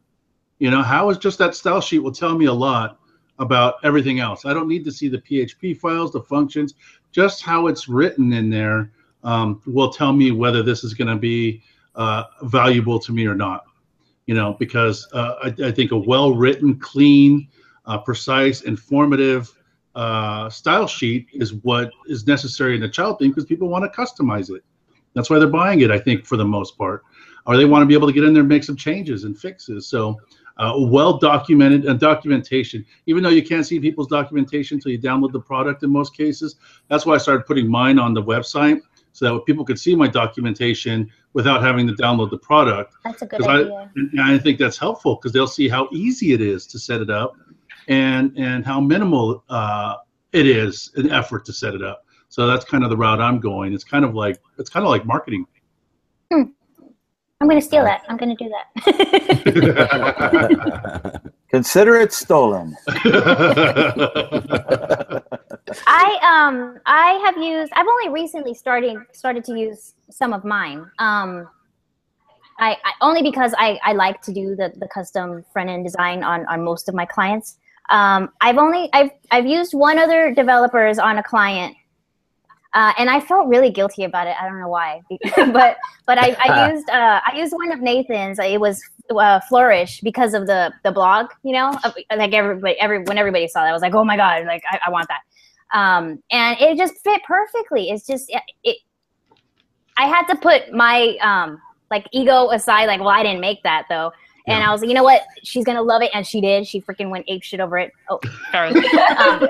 You 0.60 0.72
know 0.72 0.82
how 0.82 1.10
is 1.10 1.18
just 1.18 1.38
that 1.40 1.56
style 1.56 1.82
sheet 1.82 2.00
will 2.00 2.12
tell 2.12 2.38
me 2.38 2.46
a 2.46 2.54
lot 2.54 3.00
about 3.40 3.76
everything 3.84 4.20
else. 4.20 4.46
I 4.46 4.54
don't 4.54 4.68
need 4.68 4.86
to 4.86 4.92
see 4.92 5.08
the 5.08 5.18
PHP 5.18 5.78
files, 5.78 6.12
the 6.12 6.22
functions, 6.22 6.76
just 7.12 7.42
how 7.44 7.68
it's 7.68 7.88
written 7.90 8.32
in 8.34 8.50
there 8.50 8.92
um, 9.24 9.62
will 9.66 9.92
tell 9.92 10.14
me 10.14 10.32
whether 10.32 10.62
this 10.64 10.84
is 10.84 10.94
going 10.94 11.08
to 11.08 11.16
be 11.16 11.64
uh, 11.96 12.24
valuable 12.44 13.00
to 13.00 13.12
me 13.12 13.26
or 13.26 13.36
not. 13.36 13.64
You 14.28 14.36
know, 14.36 14.56
because 14.60 15.08
uh, 15.14 15.36
I, 15.44 15.68
I, 15.68 15.72
think 15.72 15.92
a 15.92 15.98
well-written, 15.98 16.80
clean, 16.80 17.48
uh, 17.86 17.98
precise, 17.98 18.62
informative 18.62 19.52
uh, 19.96 20.50
style 20.50 20.88
sheet 20.88 21.28
is 21.34 21.54
what 21.54 21.92
is 22.08 22.28
necessary 22.28 22.76
in 22.76 22.84
a 22.84 22.90
child 22.90 23.20
theme 23.20 23.32
because 23.32 23.46
people 23.46 23.68
want 23.68 23.84
to 23.84 24.00
customize 24.00 24.50
it. 24.56 24.64
That's 25.14 25.30
why 25.30 25.40
they're 25.40 25.50
buying 25.50 25.82
it, 25.82 25.92
I 25.92 26.00
think, 26.00 26.26
for 26.26 26.38
the 26.38 26.46
most 26.46 26.78
part, 26.78 27.04
or 27.46 27.58
they 27.58 27.66
want 27.66 27.82
to 27.82 27.86
be 27.86 27.94
able 27.94 28.08
to 28.08 28.14
get 28.14 28.24
in 28.24 28.34
there 28.34 28.42
and 28.42 28.50
make 28.50 28.64
some 28.64 28.78
changes 28.78 29.26
and 29.26 29.38
fixes. 29.38 29.88
So 29.88 30.18
uh, 30.58 30.74
well 30.78 31.18
documented 31.18 31.86
and 31.86 32.00
documentation. 32.00 32.86
Even 33.08 33.24
though 33.24 33.30
you 33.30 33.44
can't 33.44 33.66
see 33.66 33.80
people's 33.80 34.08
documentation 34.08 34.78
until 34.78 34.92
you 34.92 35.00
download 35.00 35.32
the 35.32 35.40
product 35.40 35.84
in 35.84 35.90
most 35.90 36.16
cases, 36.16 36.56
that's 36.88 37.06
why 37.06 37.16
I 37.16 37.18
started 37.18 37.46
putting 37.46 37.70
mine 37.70 38.00
on 38.00 38.14
the 38.14 38.24
website 38.24 38.80
so 39.14 39.34
that 39.34 39.46
people 39.46 39.66
could 39.66 39.80
see 39.80 39.96
my 39.96 40.08
documentation 40.08 41.10
without 41.34 41.62
having 41.62 41.88
to 41.88 41.94
download 41.94 42.30
the 42.30 42.38
product. 42.38 42.96
That's 43.04 43.22
a 43.22 43.26
good 43.26 43.42
idea. 43.44 43.92
I, 44.20 44.36
I 44.36 44.38
think 44.38 44.60
that's 44.60 44.78
helpful 44.78 45.16
because 45.16 45.32
they'll 45.32 45.48
see 45.48 45.68
how 45.68 45.90
easy 45.92 46.34
it 46.34 46.42
is 46.42 46.66
to 46.68 46.80
set 46.80 47.02
it 47.02 47.10
up, 47.10 47.36
and 47.88 48.38
and 48.38 48.66
how 48.66 48.80
minimal 48.80 49.44
uh, 49.50 49.96
it 50.32 50.48
is 50.48 50.92
an 50.96 51.12
effort 51.12 51.46
to 51.46 51.54
set 51.54 51.74
it 51.74 51.84
up. 51.84 52.06
So 52.30 52.48
that's 52.48 52.64
kind 52.64 52.84
of 52.84 52.90
the 52.90 52.98
route 52.98 53.20
I'm 53.20 53.40
going. 53.40 53.74
It's 53.74 53.84
kind 53.84 54.06
of 54.06 54.16
like 54.16 54.40
it's 54.58 54.70
kind 54.70 54.86
of 54.86 54.90
like 54.90 55.06
marketing. 55.06 55.46
Hmm. 56.32 56.44
I'm 57.42 57.48
going 57.48 57.60
to 57.60 57.66
steal 57.66 57.84
that. 57.84 58.04
I'm 58.08 58.18
going 58.18 58.38
to 58.38 58.44
do 58.44 58.50
that. 58.50 61.22
Consider 61.50 61.98
it 61.98 62.14
stolen. 62.14 62.78
I 65.88 66.18
um 66.22 66.80
I 66.86 67.14
have 67.26 67.38
used 67.38 67.72
I've 67.76 67.88
only 67.88 68.10
recently 68.10 68.54
started 68.54 68.98
started 69.12 69.44
to 69.46 69.58
use 69.58 69.94
some 70.10 70.34
of 70.34 70.44
mine. 70.44 70.86
Um 71.00 71.48
I, 72.60 72.78
I 72.84 72.94
only 73.02 73.24
because 73.24 73.56
I, 73.58 73.80
I 73.84 73.94
like 73.94 74.22
to 74.22 74.32
do 74.32 74.56
the, 74.56 74.72
the 74.78 74.88
custom 74.88 75.44
front 75.52 75.72
end 75.72 75.84
design 75.84 76.24
on, 76.24 76.46
on 76.46 76.64
most 76.64 76.88
of 76.88 76.94
my 76.94 77.06
clients. 77.06 77.58
Um, 77.90 78.30
I've 78.40 78.60
only 78.60 78.88
I've 78.94 79.10
I've 79.32 79.48
used 79.48 79.74
one 79.74 79.98
other 79.98 80.32
developers 80.32 81.00
on 81.00 81.18
a 81.18 81.24
client 81.24 81.76
uh, 82.74 82.94
and 82.98 83.10
I 83.10 83.20
felt 83.20 83.48
really 83.48 83.70
guilty 83.70 84.06
about 84.06 84.28
it. 84.28 84.36
I 84.40 84.48
don't 84.48 84.60
know 84.60 84.70
why, 84.70 85.02
but 85.36 85.78
but 86.06 86.18
I, 86.18 86.36
I 86.40 86.72
used 86.72 86.90
uh, 86.90 87.20
I 87.26 87.36
used 87.36 87.54
one 87.54 87.72
of 87.72 87.82
Nathan's. 87.82 88.40
It 88.40 88.60
was 88.60 88.82
uh, 89.10 89.42
Flourish 89.50 90.00
because 90.02 90.34
of 90.34 90.48
the 90.48 90.72
the 90.84 90.92
blog. 90.92 91.28
You 91.44 91.54
know, 91.54 91.78
like 92.16 92.34
everybody 92.34 92.80
every 92.80 93.04
when 93.04 93.18
everybody 93.18 93.48
saw 93.48 93.64
that, 93.64 93.70
I 93.70 93.74
was 93.74 93.82
like, 93.82 93.94
oh 93.94 94.06
my 94.06 94.16
god, 94.16 94.46
like 94.46 94.64
I, 94.72 94.80
I 94.88 94.90
want 94.90 95.08
that. 95.10 95.22
Um, 95.74 96.22
and 96.32 96.60
it 96.60 96.78
just 96.78 96.98
fit 97.04 97.22
perfectly. 97.24 97.90
It's 97.90 98.06
just 98.06 98.30
it, 98.30 98.42
it. 98.64 98.78
I 99.98 100.08
had 100.08 100.26
to 100.26 100.36
put 100.36 100.74
my 100.74 101.18
um 101.22 101.62
like 101.90 102.08
ego 102.12 102.50
aside. 102.50 102.86
Like, 102.86 103.00
well, 103.00 103.10
I 103.10 103.24
didn't 103.24 103.42
make 103.42 103.64
that 103.64 103.86
though. 103.90 104.12
And 104.48 104.60
yeah. 104.60 104.70
I 104.70 104.72
was 104.72 104.82
like, 104.82 104.88
you 104.90 104.96
know 104.96 105.04
what? 105.04 105.22
She's 105.44 105.64
gonna 105.64 105.84
love 105.84 106.02
it, 106.02 106.10
and 106.14 106.26
she 106.26 106.42
did. 106.42 106.66
She 106.66 106.82
freaking 106.82 107.10
went 107.10 107.26
ape 107.28 107.44
shit 107.44 107.60
over 107.60 107.78
it. 107.78 107.92
Oh, 108.10 108.20
sorry. 108.52 108.72
um, 109.18 109.44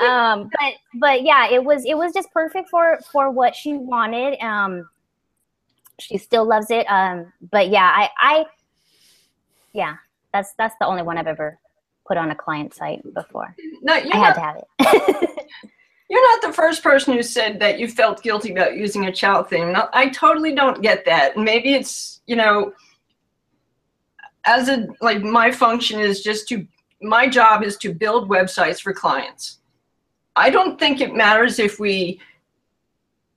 um, 0.00 0.50
but 0.52 0.74
but 0.94 1.22
yeah, 1.22 1.50
it 1.50 1.62
was 1.62 1.84
it 1.84 1.96
was 1.96 2.12
just 2.12 2.30
perfect 2.32 2.70
for 2.70 3.00
for 3.10 3.30
what 3.30 3.56
she 3.56 3.74
wanted. 3.74 4.40
Um, 4.40 4.88
she 5.98 6.16
still 6.16 6.46
loves 6.46 6.70
it. 6.70 6.86
Um, 6.86 7.32
but 7.50 7.70
yeah, 7.70 7.90
I 7.92 8.08
I 8.18 8.44
yeah, 9.72 9.96
that's 10.32 10.54
that's 10.56 10.76
the 10.80 10.86
only 10.86 11.02
one 11.02 11.18
I've 11.18 11.26
ever 11.26 11.58
put 12.10 12.16
on 12.16 12.32
a 12.32 12.34
client 12.34 12.74
site 12.74 13.00
before. 13.14 13.54
No, 13.82 13.92
I 13.92 14.00
had 14.00 14.32
to 14.32 14.40
have 14.40 14.56
it. 14.56 15.48
You're 16.10 16.28
not 16.32 16.42
the 16.42 16.52
first 16.52 16.82
person 16.82 17.14
who 17.14 17.22
said 17.22 17.60
that 17.60 17.78
you 17.78 17.86
felt 17.86 18.20
guilty 18.20 18.50
about 18.50 18.76
using 18.76 19.06
a 19.06 19.12
child 19.12 19.48
theme. 19.48 19.76
I 19.92 20.08
totally 20.08 20.52
don't 20.52 20.82
get 20.82 21.04
that. 21.04 21.36
Maybe 21.36 21.74
it's, 21.74 22.20
you 22.26 22.34
know, 22.34 22.72
as 24.44 24.68
a, 24.68 24.88
like 25.00 25.22
my 25.22 25.52
function 25.52 26.00
is 26.00 26.20
just 26.20 26.48
to, 26.48 26.66
my 27.00 27.28
job 27.28 27.62
is 27.62 27.76
to 27.76 27.94
build 27.94 28.28
websites 28.28 28.80
for 28.80 28.92
clients. 28.92 29.60
I 30.34 30.50
don't 30.50 30.80
think 30.80 31.00
it 31.00 31.14
matters 31.14 31.60
if 31.60 31.78
we, 31.78 32.20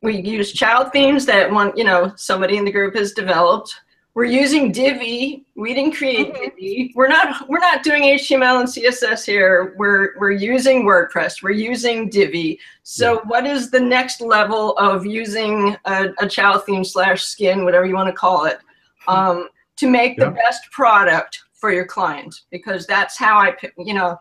we 0.02 0.20
use 0.20 0.52
child 0.52 0.92
themes 0.92 1.28
that 1.28 1.52
one, 1.52 1.74
you 1.78 1.84
know, 1.84 2.12
somebody 2.16 2.58
in 2.58 2.66
the 2.66 2.72
group 2.72 2.96
has 2.96 3.14
developed 3.14 3.76
we're 4.16 4.26
using 4.26 4.72
Divi. 4.72 5.46
We 5.56 5.74
didn't 5.74 5.96
create 5.96 6.34
mm-hmm. 6.34 6.56
Divi. 6.56 6.94
We're 6.96 7.08
not 7.08 7.50
we're 7.50 7.60
not 7.60 7.84
doing 7.84 8.04
HTML 8.04 8.60
and 8.60 8.70
CSS 8.70 9.26
here. 9.26 9.74
We're 9.78 10.18
we're 10.20 10.32
using 10.32 10.84
WordPress. 10.84 11.42
We're 11.42 11.52
using 11.52 12.10
Divi. 12.10 12.60
So 12.84 13.14
yeah. 13.14 13.20
what 13.26 13.46
is 13.46 13.72
the 13.72 13.80
next 13.80 14.22
level 14.22 14.78
of 14.78 15.06
using 15.06 15.76
a, 15.86 16.10
a 16.20 16.28
child 16.28 16.66
theme 16.66 16.84
slash 16.84 17.24
skin, 17.24 17.66
whatever 17.66 17.86
you 17.86 17.96
want 17.96 18.10
to 18.10 18.14
call 18.14 18.46
it, 18.46 18.60
um, 19.08 19.50
to 19.78 19.88
make 19.90 20.18
yeah. 20.18 20.26
the 20.26 20.32
best 20.32 20.70
product 20.72 21.42
for 21.54 21.72
your 21.72 21.86
client? 21.86 22.42
Because 22.52 22.86
that's 22.86 23.18
how 23.18 23.38
I, 23.38 23.56
you 23.78 23.96
know, 23.96 24.18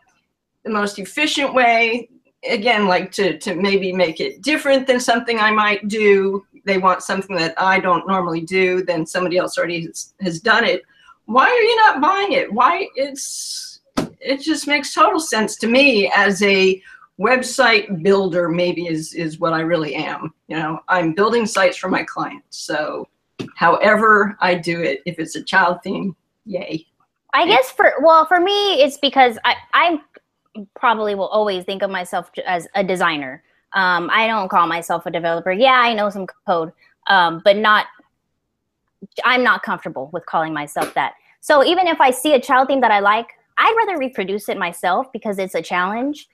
the 0.65 0.71
most 0.71 0.99
efficient 0.99 1.53
way, 1.53 2.09
again, 2.49 2.87
like 2.87 3.13
to, 3.13 3.39
to 3.41 3.55
maybe 3.55 3.93
make 3.93 4.21
it 4.21 4.41
different 4.43 4.87
than 4.87 5.01
something 5.01 5.39
I 5.39 5.51
might 5.51 5.89
do. 5.89 6.47
They 6.65 6.79
want 6.79 7.03
something 7.03 7.37
that 7.37 7.55
I 7.61 7.81
don't 7.81 8.07
normally 8.07 8.41
do, 8.41 8.85
then 8.85 9.07
somebody 9.07 9.39
else 9.39 9.59
already 9.59 9.87
has, 9.87 10.15
has 10.21 10.41
done 10.41 10.65
it. 10.65 10.83
Why 11.27 11.45
are 11.45 11.63
you 11.63 11.77
not 11.77 12.01
buying 12.01 12.33
it? 12.33 12.53
Why 12.53 12.89
it's 12.95 13.81
it 14.21 14.41
just 14.41 14.67
makes 14.67 14.95
total 14.95 15.21
sense 15.21 15.57
to 15.57 15.67
me 15.67 16.11
as 16.15 16.43
a 16.43 16.83
website 17.21 18.03
builder 18.03 18.49
maybe 18.49 18.87
is 18.87 19.15
is 19.15 19.39
what 19.39 19.53
I 19.53 19.61
really 19.61 19.95
am. 19.95 20.33
You 20.49 20.57
know, 20.57 20.81
I'm 20.89 21.13
building 21.13 21.47
sites 21.47 21.77
for 21.77 21.89
my 21.89 22.03
clients. 22.05 22.59
So 22.59 23.09
however 23.57 24.37
I 24.41 24.55
do 24.55 24.83
it, 24.83 25.03
if 25.07 25.19
it's 25.19 25.37
a 25.37 25.43
child 25.43 25.79
theme, 25.83 26.17
yay. 26.45 26.87
I 27.35 27.47
guess 27.47 27.71
for 27.71 27.95
well, 28.03 28.27
for 28.27 28.41
me, 28.41 28.83
it's 28.83 28.99
because 28.99 29.39
I 29.45 29.57
I 29.73 30.01
probably 30.75 31.15
will 31.15 31.29
always 31.29 31.65
think 31.65 31.83
of 31.83 31.91
myself 31.91 32.31
as 32.47 32.69
a 32.75 32.85
designer. 32.85 33.43
Um, 33.75 34.11
I 34.13 34.27
don't 34.27 34.49
call 34.49 34.67
myself 34.67 35.07
a 35.07 35.11
developer. 35.11 35.53
Yeah, 35.53 35.81
I 35.81 35.95
know 35.95 36.11
some 36.11 36.27
code, 36.47 36.73
um, 37.09 37.41
but 37.45 37.57
not. 37.57 37.87
I'm 39.25 39.43
not 39.43 39.63
comfortable 39.63 40.11
with 40.13 40.25
calling 40.27 40.53
myself 40.53 40.95
that. 40.95 41.15
So 41.41 41.65
even 41.65 41.89
if 41.89 42.01
I 42.01 42.11
see 42.11 42.35
a 42.35 42.41
child 42.41 42.69
theme 42.69 42.81
that 42.83 42.93
I 42.93 43.01
like, 43.01 43.27
I'd 43.59 43.75
rather 43.77 43.99
reproduce 43.99 44.49
it 44.49 44.57
myself 44.57 45.11
because 45.13 45.39
it's 45.39 45.57
a 45.57 45.63
challenge, 45.63 46.29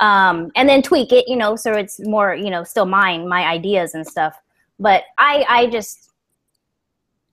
um, 0.00 0.50
and 0.56 0.68
then 0.68 0.82
tweak 0.82 1.12
it. 1.12 1.28
You 1.28 1.36
know, 1.36 1.56
so 1.56 1.72
it's 1.72 2.00
more 2.00 2.34
you 2.34 2.50
know 2.50 2.64
still 2.64 2.86
mine, 2.86 3.28
my 3.28 3.44
ideas 3.44 3.94
and 3.94 4.06
stuff. 4.06 4.34
But 4.78 5.04
I 5.18 5.44
I 5.48 5.66
just 5.70 6.10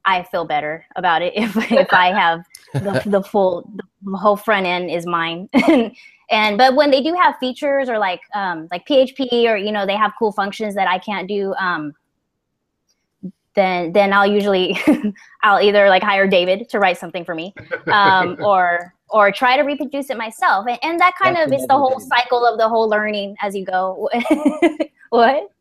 I 0.05 0.23
feel 0.23 0.45
better 0.45 0.85
about 0.95 1.21
it 1.21 1.33
if 1.37 1.55
if 1.71 1.93
I 1.93 2.07
have 2.07 2.43
the, 2.73 3.01
the 3.05 3.21
full 3.21 3.69
the 4.03 4.17
whole 4.17 4.35
front 4.35 4.65
end 4.65 4.89
is 4.89 5.05
mine. 5.05 5.49
but 6.57 6.75
when 6.75 6.89
they 6.89 7.01
do 7.01 7.13
have 7.13 7.37
features 7.37 7.89
or 7.89 7.99
like 7.99 8.21
um, 8.33 8.67
like 8.71 8.87
PHP 8.87 9.45
or 9.45 9.55
you 9.55 9.71
know 9.71 9.85
they 9.85 9.95
have 9.95 10.13
cool 10.17 10.31
functions 10.31 10.73
that 10.73 10.87
I 10.87 10.97
can't 10.97 11.27
do, 11.27 11.53
um, 11.55 11.93
then 13.53 13.91
then 13.91 14.11
I'll 14.13 14.25
usually 14.25 14.77
I'll 15.43 15.61
either 15.61 15.89
like 15.89 16.01
hire 16.01 16.27
David 16.27 16.69
to 16.69 16.79
write 16.79 16.97
something 16.97 17.23
for 17.23 17.35
me, 17.35 17.53
um, 17.85 18.37
or 18.43 18.93
or 19.09 19.31
try 19.31 19.57
to 19.57 19.61
reproduce 19.61 20.09
it 20.09 20.17
myself. 20.17 20.65
And, 20.67 20.79
and 20.81 20.99
that 20.99 21.13
kind 21.21 21.35
That's 21.35 21.51
of 21.51 21.59
is 21.59 21.67
the 21.67 21.77
whole 21.77 21.99
cycle 21.99 22.43
of 22.45 22.57
the 22.57 22.67
whole 22.67 22.89
learning 22.89 23.35
as 23.41 23.55
you 23.55 23.63
go. 23.63 24.09
what? 25.09 25.51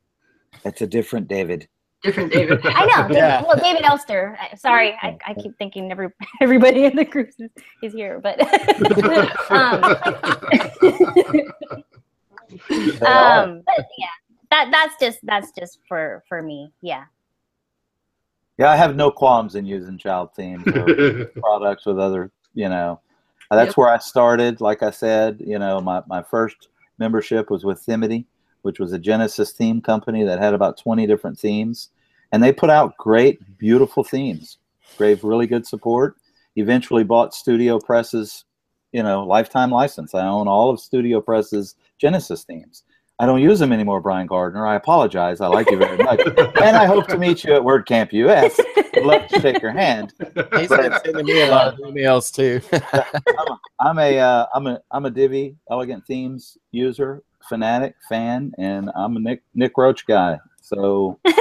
That's 0.63 0.81
a 0.81 0.87
different 0.87 1.29
David 1.29 1.69
different 2.03 2.33
David. 2.33 2.61
I 2.65 2.85
know. 2.87 3.03
David, 3.03 3.17
yeah. 3.17 3.43
Well, 3.43 3.57
David 3.57 3.83
Elster. 3.83 4.38
Sorry, 4.57 4.97
I, 5.03 5.17
I 5.27 5.35
keep 5.35 5.57
thinking 5.59 5.91
every, 5.91 6.09
everybody 6.41 6.85
in 6.85 6.97
the 6.97 7.05
group 7.05 7.31
is, 7.38 7.51
is 7.83 7.93
here, 7.93 8.21
but 8.21 8.41
um, 9.51 9.85
um, 13.05 13.62
but 13.65 13.87
yeah, 13.99 14.07
that 14.51 14.69
that's 14.71 14.95
just 15.01 15.19
that's 15.23 15.53
just 15.59 15.79
for 15.88 16.23
for 16.29 16.43
me. 16.43 16.73
Yeah. 16.81 17.05
Yeah, 18.59 18.71
I 18.71 18.77
have 18.77 18.95
no 18.95 19.11
qualms 19.11 19.55
in 19.55 19.65
using 19.65 19.97
child 19.97 20.35
themes 20.37 20.67
or 20.67 21.25
products 21.41 21.87
with 21.87 21.99
other. 21.99 22.31
You 22.55 22.69
know, 22.69 23.01
that's 23.51 23.69
yep. 23.69 23.77
where 23.77 23.88
I 23.88 23.99
started. 23.99 24.61
Like 24.61 24.83
I 24.83 24.91
said, 24.91 25.43
you 25.45 25.59
know, 25.59 25.81
my 25.81 26.03
my 26.07 26.23
first 26.23 26.69
membership 26.99 27.51
was 27.51 27.65
with 27.65 27.85
Themedy 27.85 28.27
which 28.62 28.79
was 28.81 28.92
a 28.92 28.98
Genesis 28.98 29.53
theme 29.53 29.81
company 29.81 30.25
that 30.25 30.38
had 30.38 30.55
about 30.55 30.79
20 30.79 31.07
different 31.07 31.38
themes. 31.38 31.90
And 32.33 32.42
they 32.42 32.53
put 32.53 32.70
out 32.70 32.96
great, 32.96 33.59
beautiful 33.59 34.03
themes, 34.03 34.59
gave 34.98 35.22
really 35.22 35.46
good 35.46 35.66
support. 35.66 36.16
Eventually 36.57 37.05
bought 37.05 37.35
Studio 37.35 37.79
Press's, 37.79 38.44
you 38.92 39.03
know, 39.03 39.25
lifetime 39.25 39.70
license. 39.70 40.14
I 40.14 40.27
own 40.27 40.48
all 40.48 40.70
of 40.70 40.81
Studio 40.81 41.20
Press's 41.20 41.75
Genesis 41.98 42.44
themes. 42.44 42.85
I 43.18 43.27
don't 43.27 43.40
use 43.40 43.59
them 43.59 43.72
anymore, 43.72 44.01
Brian 44.01 44.27
Gardner. 44.27 44.66
I 44.66 44.75
apologize. 44.75 45.40
I 45.40 45.46
like 45.46 45.70
you 45.70 45.79
very 45.79 45.96
much. 45.96 46.20
and 46.37 46.77
I 46.77 46.87
hope 46.87 47.07
to 47.09 47.18
meet 47.18 47.44
you 47.44 47.55
at 47.55 47.62
WordCamp 47.62 48.12
US. 48.12 48.59
I'd 48.77 49.05
love 49.05 49.29
to 49.29 49.40
shake 49.40 49.62
your 49.62 49.70
hand. 49.70 50.12
He's 50.59 50.68
been 50.68 50.92
sending 51.05 51.27
me 51.27 51.42
a 51.42 51.51
lot 51.51 51.68
of 51.68 51.79
emails 51.81 52.35
too. 52.35 52.61
I'm, 53.38 53.46
a, 53.48 53.59
I'm 53.81 53.98
a 53.98 54.18
uh, 54.18 54.46
I'm 54.55 54.66
a 54.66 54.81
I'm 54.90 55.05
a 55.05 55.11
Divi 55.11 55.57
Elegant 55.70 56.05
Themes 56.07 56.59
user 56.72 57.22
fanatic 57.49 57.95
fan, 58.09 58.53
and 58.59 58.91
I'm 58.95 59.17
a 59.17 59.21
Nick 59.21 59.43
Nick 59.55 59.73
Roach 59.77 60.07
guy. 60.07 60.39
So 60.61 61.19
you 61.25 61.35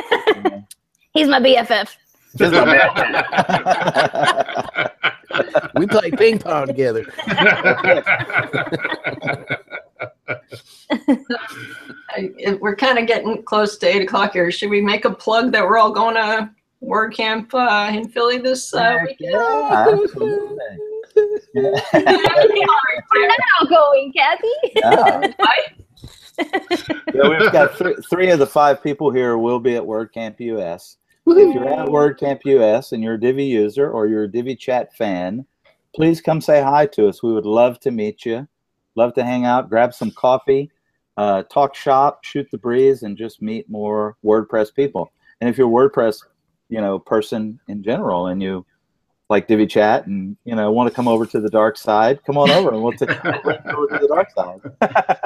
know. 0.44 0.68
he's 1.14 1.28
my 1.28 1.40
BFF. 1.40 1.96
we 5.76 5.88
play 5.88 6.12
ping 6.12 6.40
pong 6.40 6.68
together. 6.68 7.06
we're 12.60 12.76
kind 12.76 12.98
of 12.98 13.08
getting 13.08 13.44
close 13.44 13.78
to 13.78 13.88
eight 13.88 14.02
o'clock 14.02 14.34
here. 14.34 14.52
Should 14.52 14.70
we 14.70 14.82
make 14.82 15.06
a 15.06 15.12
plug 15.12 15.52
that 15.52 15.66
we're 15.66 15.78
all 15.78 15.92
going 15.92 16.16
to 16.16 16.50
WordCamp 16.82 17.54
uh, 17.54 17.94
in 17.94 18.10
Philly 18.10 18.38
this 18.38 18.74
uh, 18.74 18.98
weekend? 19.06 19.34
Yeah, 19.34 19.88
absolutely. 19.92 20.58
Yeah. 21.54 21.82
now 21.94 23.68
going, 23.68 24.14
Kathy. 24.14 24.48
Yeah 24.76 25.34
yeah, 27.13 27.27
we've 27.27 27.51
got 27.51 27.77
th- 27.77 27.97
three 28.10 28.32
of 28.32 28.39
the 28.39 28.47
five 28.47 28.82
people 28.82 29.12
here 29.12 29.38
will 29.38 29.60
be 29.60 29.75
at 29.75 29.84
WordCamp 29.84 30.39
US. 30.39 30.97
If 31.27 31.54
you're 31.54 31.69
at 31.69 31.88
WordCamp 31.88 32.41
US 32.45 32.91
and 32.91 33.04
you're 33.04 33.13
a 33.13 33.19
Divi 33.19 33.45
user 33.45 33.89
or 33.89 34.08
you're 34.08 34.23
a 34.23 34.32
Divi 34.32 34.56
Chat 34.56 34.95
fan, 34.95 35.45
please 35.95 36.21
come 36.21 36.41
say 36.41 36.62
hi 36.62 36.86
to 36.88 37.08
us. 37.08 37.21
We 37.21 37.34
would 37.34 37.45
love 37.45 37.80
to 37.82 37.91
meet 37.91 38.25
you. 38.25 38.47
Love 38.95 39.13
to 39.13 39.23
hang 39.23 39.45
out, 39.45 39.69
grab 39.69 39.93
some 39.93 40.12
coffee, 40.12 40.69
uh, 41.17 41.43
talk 41.43 41.75
shop, 41.75 42.23
shoot 42.23 42.47
the 42.51 42.58
breeze, 42.58 43.04
and 43.04 43.17
just 43.17 43.41
meet 43.41 43.69
more 43.69 44.17
WordPress 44.23 44.73
people. 44.73 45.12
And 45.39 45.49
if 45.49 45.58
you're 45.58 45.69
a 45.69 45.89
WordPress, 45.89 46.23
you 46.69 46.82
know, 46.82 46.99
person 46.99 47.60
in 47.67 47.84
general, 47.84 48.27
and 48.27 48.41
you 48.41 48.65
like 49.32 49.48
Divi 49.48 49.65
Chat 49.65 50.06
and 50.06 50.38
you 50.44 50.56
know 50.56 50.72
want 50.72 50.89
to 50.89 50.94
come 50.94 51.08
over 51.08 51.26
to 51.26 51.39
the 51.39 51.50
dark 51.50 51.78
side, 51.78 52.24
come 52.26 52.38
on 52.38 52.52
over 52.52 52.70
and 52.70 52.84
we'll 52.84 52.91
take 52.91 53.10
over 53.26 53.88
to 53.88 53.98
the 54.00 54.08
dark 54.08 54.30
side. 54.32 54.60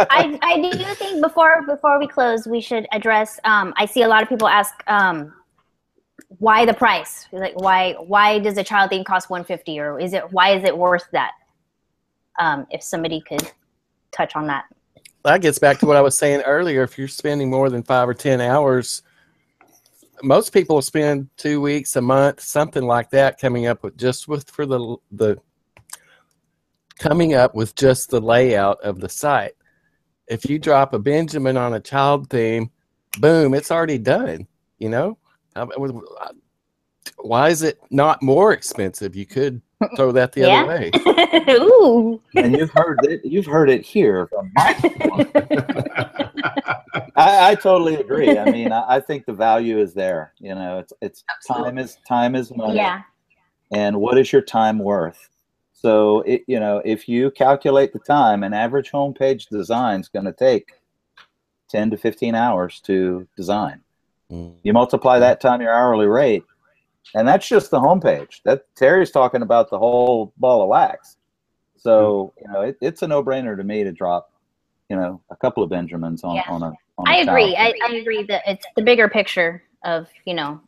I, 0.09 0.39
I 0.41 0.61
do 0.61 0.83
think 0.93 1.21
before 1.21 1.63
before 1.67 1.99
we 1.99 2.07
close, 2.07 2.47
we 2.47 2.61
should 2.61 2.87
address. 2.93 3.39
Um, 3.43 3.73
I 3.75 3.85
see 3.85 4.03
a 4.03 4.07
lot 4.07 4.23
of 4.23 4.29
people 4.29 4.47
ask 4.47 4.73
um, 4.87 5.33
why 6.37 6.65
the 6.65 6.73
price. 6.73 7.27
Like 7.33 7.59
why 7.59 7.93
why 7.93 8.39
does 8.39 8.57
a 8.57 8.63
child 8.63 8.91
theme 8.91 9.03
cost 9.03 9.29
one 9.29 9.43
fifty 9.43 9.79
or 9.79 9.99
is 9.99 10.13
it 10.13 10.31
why 10.31 10.51
is 10.51 10.63
it 10.63 10.77
worth 10.77 11.07
that? 11.11 11.31
Um, 12.39 12.67
if 12.69 12.83
somebody 12.83 13.21
could 13.21 13.51
touch 14.11 14.35
on 14.35 14.47
that. 14.47 14.65
That 15.23 15.41
gets 15.41 15.57
back 15.57 15.79
to 15.79 15.87
what 15.87 15.97
I 15.97 16.01
was 16.01 16.17
saying 16.17 16.41
earlier. 16.41 16.83
If 16.83 16.97
you're 16.97 17.07
spending 17.07 17.49
more 17.49 17.69
than 17.69 17.81
five 17.81 18.07
or 18.07 18.13
ten 18.13 18.39
hours 18.39 19.01
most 20.25 20.51
people 20.51 20.81
spend 20.81 21.29
two 21.37 21.61
weeks, 21.61 21.95
a 21.95 22.01
month, 22.01 22.41
something 22.41 22.83
like 22.83 23.11
that, 23.11 23.39
coming 23.39 23.67
up 23.67 23.83
with 23.83 23.95
just 23.95 24.27
with 24.27 24.49
for 24.49 24.65
the 24.65 24.97
the 25.11 25.37
coming 26.97 27.35
up 27.35 27.53
with 27.53 27.75
just 27.75 28.09
the 28.09 28.19
layout 28.19 28.81
of 28.81 28.99
the 28.99 29.09
site. 29.09 29.53
If 30.27 30.49
you 30.49 30.57
drop 30.57 30.93
a 30.93 30.99
Benjamin 30.99 31.57
on 31.57 31.75
a 31.75 31.79
child 31.79 32.29
theme, 32.29 32.71
boom, 33.19 33.53
it's 33.53 33.69
already 33.69 33.99
done. 33.99 34.47
You 34.79 34.89
know, 34.89 35.17
why 37.17 37.49
is 37.49 37.61
it 37.61 37.79
not 37.91 38.23
more 38.23 38.51
expensive? 38.51 39.15
You 39.15 39.27
could 39.27 39.61
throw 39.95 40.11
that 40.11 40.31
the 40.33 40.41
yeah. 40.41 40.63
other 40.63 40.67
way. 40.67 40.91
Ooh. 41.49 42.21
And 42.35 42.57
you've 42.57 42.71
heard 42.71 42.99
it. 43.03 43.21
You've 43.23 43.45
heard 43.45 43.69
it 43.69 43.85
here 43.85 44.27
from 44.27 44.51
I, 47.17 47.51
I, 47.51 47.55
totally 47.55 47.95
agree. 47.95 48.37
I 48.37 48.51
mean, 48.51 48.71
I, 48.71 48.95
I, 48.95 48.99
think 48.99 49.25
the 49.25 49.33
value 49.33 49.79
is 49.79 49.93
there. 49.93 50.33
You 50.39 50.55
know, 50.55 50.79
it's 50.79 50.93
it's 51.01 51.23
Absolutely. 51.29 51.65
time 51.65 51.77
is 51.77 51.97
time 52.07 52.35
is 52.35 52.55
money. 52.55 52.75
Yeah. 52.75 53.01
And 53.71 53.99
what 53.99 54.17
is 54.17 54.31
your 54.31 54.41
time 54.41 54.79
worth? 54.79 55.29
So 55.73 56.21
it 56.21 56.43
you 56.47 56.59
know, 56.59 56.81
if 56.85 57.07
you 57.07 57.31
calculate 57.31 57.93
the 57.93 57.99
time, 57.99 58.43
an 58.43 58.53
average 58.53 58.91
homepage 58.91 59.47
design 59.49 60.01
is 60.01 60.07
going 60.07 60.25
to 60.25 60.33
take 60.33 60.73
ten 61.69 61.89
to 61.91 61.97
fifteen 61.97 62.35
hours 62.35 62.79
to 62.81 63.27
design. 63.35 63.81
Mm. 64.31 64.55
You 64.63 64.73
multiply 64.73 65.19
that 65.19 65.39
time 65.41 65.61
your 65.61 65.73
hourly 65.73 66.07
rate, 66.07 66.43
and 67.13 67.27
that's 67.27 67.47
just 67.47 67.71
the 67.71 67.79
homepage. 67.79 68.41
That 68.43 68.65
Terry's 68.75 69.11
talking 69.11 69.41
about 69.41 69.69
the 69.69 69.77
whole 69.77 70.33
ball 70.37 70.63
of 70.63 70.69
wax. 70.69 71.17
So 71.77 72.33
mm. 72.37 72.41
you 72.41 72.53
know, 72.53 72.61
it, 72.61 72.77
it's 72.81 73.01
a 73.01 73.07
no-brainer 73.07 73.55
to 73.55 73.63
me 73.63 73.83
to 73.83 73.91
drop, 73.91 74.31
you 74.89 74.95
know, 74.95 75.21
a 75.29 75.35
couple 75.35 75.63
of 75.63 75.69
Benjamins 75.69 76.23
on, 76.23 76.35
yeah. 76.35 76.43
on 76.47 76.63
a 76.63 76.73
I 77.05 77.17
agree. 77.17 77.55
I, 77.55 77.73
I, 77.83 77.95
agree 77.95 78.23
that 78.23 78.43
it's 78.47 78.65
the 78.75 78.81
bigger 78.81 79.09
picture 79.09 79.63
of 79.83 80.07
you 80.25 80.33
know 80.33 80.61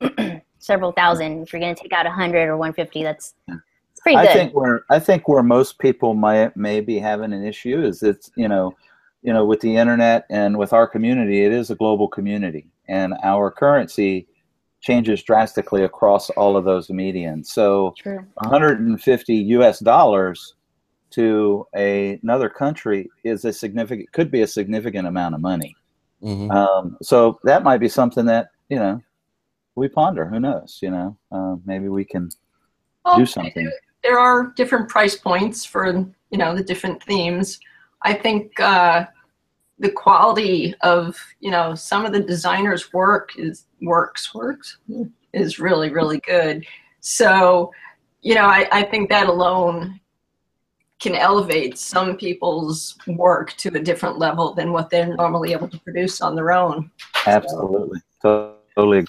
several 0.58 0.92
thousand. 0.92 1.42
If 1.42 1.52
you're 1.52 1.60
going 1.60 1.74
to 1.74 1.82
take 1.82 1.92
out 1.92 2.06
a 2.06 2.10
hundred 2.10 2.48
or 2.48 2.56
one 2.56 2.72
fifty, 2.72 3.02
that's 3.02 3.34
it's 3.48 4.00
pretty 4.02 4.16
good. 4.16 4.28
I 4.28 4.32
think 4.32 4.54
where 4.54 4.84
I 4.90 4.98
think 4.98 5.26
where 5.26 5.42
most 5.42 5.78
people 5.78 6.14
might 6.14 6.56
may 6.56 6.80
be 6.80 6.98
having 6.98 7.32
an 7.32 7.44
issue 7.44 7.82
is 7.82 8.02
it's 8.02 8.30
you 8.36 8.48
know 8.48 8.76
you 9.22 9.32
know 9.32 9.44
with 9.46 9.60
the 9.60 9.76
internet 9.76 10.26
and 10.28 10.58
with 10.58 10.72
our 10.72 10.86
community, 10.86 11.44
it 11.44 11.52
is 11.52 11.70
a 11.70 11.74
global 11.74 12.08
community, 12.08 12.68
and 12.88 13.14
our 13.22 13.50
currency 13.50 14.26
changes 14.80 15.22
drastically 15.22 15.84
across 15.84 16.30
all 16.30 16.56
of 16.56 16.64
those 16.64 16.88
medians. 16.88 17.46
So, 17.46 17.94
True. 17.98 18.24
150 18.34 19.34
U.S. 19.34 19.78
dollars 19.80 20.54
to 21.10 21.66
a, 21.76 22.18
another 22.22 22.48
country 22.48 23.10
is 23.24 23.44
a 23.44 23.52
significant 23.52 24.10
could 24.12 24.30
be 24.30 24.42
a 24.42 24.46
significant 24.46 25.06
amount 25.06 25.34
of 25.34 25.40
money. 25.40 25.74
Mhm. 26.22 26.50
Um, 26.50 26.96
so 27.02 27.40
that 27.44 27.62
might 27.62 27.78
be 27.78 27.88
something 27.88 28.26
that 28.26 28.50
you 28.68 28.78
know 28.78 29.00
we 29.74 29.88
ponder. 29.88 30.26
Who 30.26 30.38
knows? 30.40 30.78
You 30.82 30.90
know, 30.90 31.16
uh, 31.32 31.56
maybe 31.64 31.88
we 31.88 32.04
can 32.04 32.28
Well, 33.04 33.18
do 33.18 33.26
something. 33.26 33.70
there 34.02 34.18
are 34.18 34.52
different 34.56 34.88
price 34.88 35.16
points 35.16 35.64
for 35.64 35.86
you 36.30 36.38
know 36.38 36.54
the 36.54 36.62
different 36.64 37.02
themes. 37.02 37.58
I 38.02 38.14
think 38.14 38.58
uh, 38.60 39.06
the 39.80 39.90
quality 39.90 40.74
of 40.82 41.16
you 41.40 41.50
know 41.50 41.74
some 41.74 42.04
of 42.04 42.12
the 42.12 42.20
designers' 42.20 42.92
work 42.92 43.30
is 43.36 43.66
works 43.82 44.34
works 44.34 44.78
hmm. 44.86 45.04
is 45.32 45.58
really 45.58 45.90
really 45.90 46.20
good. 46.20 46.64
So 47.00 47.72
you 48.22 48.34
know 48.34 48.44
I, 48.44 48.68
I 48.70 48.82
think 48.84 49.08
that 49.08 49.28
alone 49.28 49.98
can 51.00 51.14
elevate 51.14 51.78
some 51.78 52.16
people's 52.16 52.98
work 53.06 53.52
to 53.54 53.70
a 53.74 53.80
different 53.80 54.18
level 54.18 54.52
than 54.52 54.70
what 54.70 54.90
they're 54.90 55.16
normally 55.16 55.52
able 55.52 55.66
to 55.66 55.78
produce 55.78 56.20
on 56.20 56.36
their 56.36 56.52
own. 56.52 56.90
Absolutely, 57.26 58.00
totally. 58.20 59.06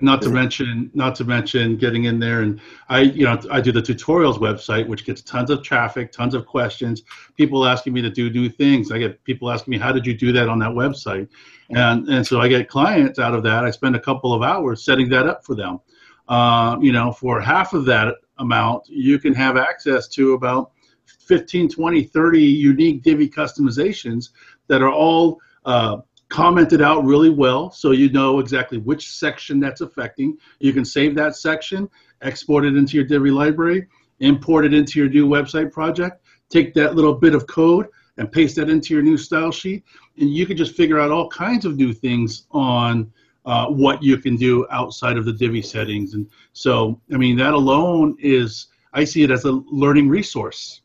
Not 0.00 0.22
to 0.22 0.30
mention, 0.30 0.90
not 0.94 1.14
to 1.16 1.24
mention 1.24 1.76
getting 1.76 2.04
in 2.04 2.20
there 2.20 2.42
and 2.42 2.60
I, 2.88 3.00
you 3.00 3.24
know, 3.24 3.40
I 3.50 3.60
do 3.60 3.72
the 3.72 3.82
tutorials 3.82 4.38
website, 4.38 4.86
which 4.86 5.04
gets 5.04 5.22
tons 5.22 5.50
of 5.50 5.62
traffic, 5.62 6.12
tons 6.12 6.34
of 6.34 6.46
questions, 6.46 7.02
people 7.36 7.66
asking 7.66 7.94
me 7.94 8.02
to 8.02 8.10
do 8.10 8.30
new 8.30 8.48
things. 8.48 8.92
I 8.92 8.98
get 8.98 9.22
people 9.24 9.50
asking 9.50 9.72
me, 9.72 9.78
how 9.78 9.92
did 9.92 10.06
you 10.06 10.14
do 10.16 10.32
that 10.32 10.48
on 10.48 10.60
that 10.60 10.70
website? 10.70 11.28
And 11.70 12.08
and 12.08 12.26
so 12.26 12.40
I 12.40 12.48
get 12.48 12.68
clients 12.68 13.18
out 13.18 13.34
of 13.34 13.42
that. 13.42 13.64
I 13.64 13.70
spend 13.70 13.96
a 13.96 14.00
couple 14.00 14.32
of 14.32 14.42
hours 14.42 14.84
setting 14.84 15.08
that 15.10 15.26
up 15.26 15.44
for 15.44 15.54
them. 15.54 15.80
Uh, 16.28 16.76
you 16.80 16.92
know, 16.92 17.10
for 17.10 17.40
half 17.40 17.72
of 17.72 17.84
that 17.86 18.14
amount, 18.38 18.84
you 18.88 19.18
can 19.18 19.34
have 19.34 19.56
access 19.56 20.08
to 20.08 20.34
about 20.34 20.72
15, 21.06 21.68
20, 21.68 22.04
30 22.04 22.42
unique 22.42 23.02
Divi 23.02 23.28
customizations 23.28 24.30
that 24.68 24.82
are 24.82 24.92
all 24.92 25.40
uh, 25.64 25.98
commented 26.28 26.82
out 26.82 27.04
really 27.04 27.30
well 27.30 27.70
so 27.70 27.92
you 27.92 28.10
know 28.10 28.38
exactly 28.38 28.78
which 28.78 29.12
section 29.12 29.60
that's 29.60 29.80
affecting. 29.80 30.36
You 30.60 30.72
can 30.72 30.84
save 30.84 31.14
that 31.16 31.36
section, 31.36 31.88
export 32.22 32.64
it 32.64 32.76
into 32.76 32.96
your 32.96 33.06
Divi 33.06 33.30
library, 33.30 33.86
import 34.20 34.64
it 34.64 34.74
into 34.74 34.98
your 34.98 35.08
new 35.08 35.26
website 35.26 35.72
project, 35.72 36.22
take 36.50 36.74
that 36.74 36.94
little 36.94 37.14
bit 37.14 37.34
of 37.34 37.46
code 37.46 37.86
and 38.18 38.30
paste 38.30 38.56
that 38.56 38.68
into 38.68 38.94
your 38.94 39.02
new 39.02 39.16
style 39.16 39.52
sheet, 39.52 39.84
and 40.18 40.28
you 40.28 40.44
can 40.44 40.56
just 40.56 40.74
figure 40.74 40.98
out 40.98 41.10
all 41.10 41.28
kinds 41.28 41.64
of 41.64 41.76
new 41.76 41.92
things 41.92 42.46
on 42.50 43.10
uh, 43.46 43.66
what 43.66 44.02
you 44.02 44.18
can 44.18 44.36
do 44.36 44.66
outside 44.70 45.16
of 45.16 45.24
the 45.24 45.32
Divi 45.32 45.62
settings. 45.62 46.14
And 46.14 46.28
so, 46.52 47.00
I 47.12 47.16
mean, 47.16 47.36
that 47.36 47.54
alone 47.54 48.16
is, 48.20 48.66
I 48.92 49.04
see 49.04 49.22
it 49.22 49.30
as 49.30 49.44
a 49.44 49.52
learning 49.70 50.08
resource. 50.08 50.82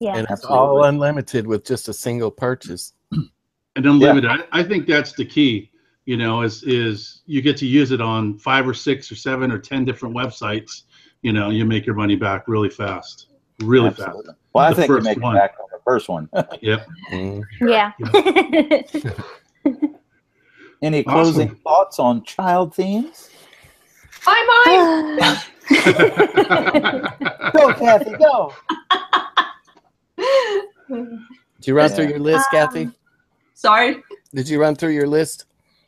Yeah. 0.00 0.16
And 0.16 0.26
it's 0.28 0.44
all 0.44 0.84
unlimited 0.84 1.46
with 1.46 1.64
just 1.64 1.88
a 1.88 1.92
single 1.92 2.30
purchase. 2.30 2.94
and 3.76 3.86
unlimited. 3.86 4.30
I, 4.30 4.38
I 4.52 4.62
think 4.62 4.86
that's 4.86 5.12
the 5.12 5.24
key. 5.24 5.70
You 6.06 6.16
know, 6.18 6.42
is 6.42 6.62
is 6.64 7.22
you 7.26 7.40
get 7.42 7.56
to 7.58 7.66
use 7.66 7.90
it 7.90 8.00
on 8.00 8.38
five 8.38 8.68
or 8.68 8.74
six 8.74 9.10
or 9.10 9.16
seven 9.16 9.50
or 9.50 9.58
ten 9.58 9.84
different 9.84 10.14
websites. 10.14 10.82
You 11.22 11.32
know, 11.32 11.50
you 11.50 11.64
make 11.64 11.86
your 11.86 11.94
money 11.94 12.14
back 12.16 12.46
really 12.46 12.68
fast, 12.68 13.28
really 13.60 13.88
Absolutely. 13.88 14.34
Well, 14.52 14.66
I 14.66 14.70
The 14.70 14.76
think 14.76 14.88
you 14.88 14.94
first 14.96 15.04
make 15.06 15.20
one. 15.20 15.36
it 15.36 15.38
back 15.38 15.54
on 15.60 15.66
the 15.72 15.78
first 15.84 16.08
one. 16.10 16.28
fast. 16.28 16.58
Yep. 16.62 16.86
Mhm. 17.10 17.42
Yeah. 17.62 17.92
Any 20.82 21.02
Awesome. 21.06 21.12
closing 21.14 21.54
thoughts 21.56 21.98
on 21.98 22.22
child 22.24 22.74
themes? 22.74 23.30
Bye 24.26 25.40
Go, 27.54 27.72
Kathy, 27.74 28.12
go. 28.18 28.52
Did 30.88 31.66
you 31.66 31.74
run 31.74 31.90
through 31.90 32.08
your 32.08 32.18
list, 32.18 32.48
Kathy? 32.50 32.90
Bye. 33.62 33.68
Sorry. 33.68 34.02
Did 34.34 34.48
you 34.48 34.60
run 34.60 34.74
through 34.74 34.90
your 34.90 35.06
list? 35.06 35.46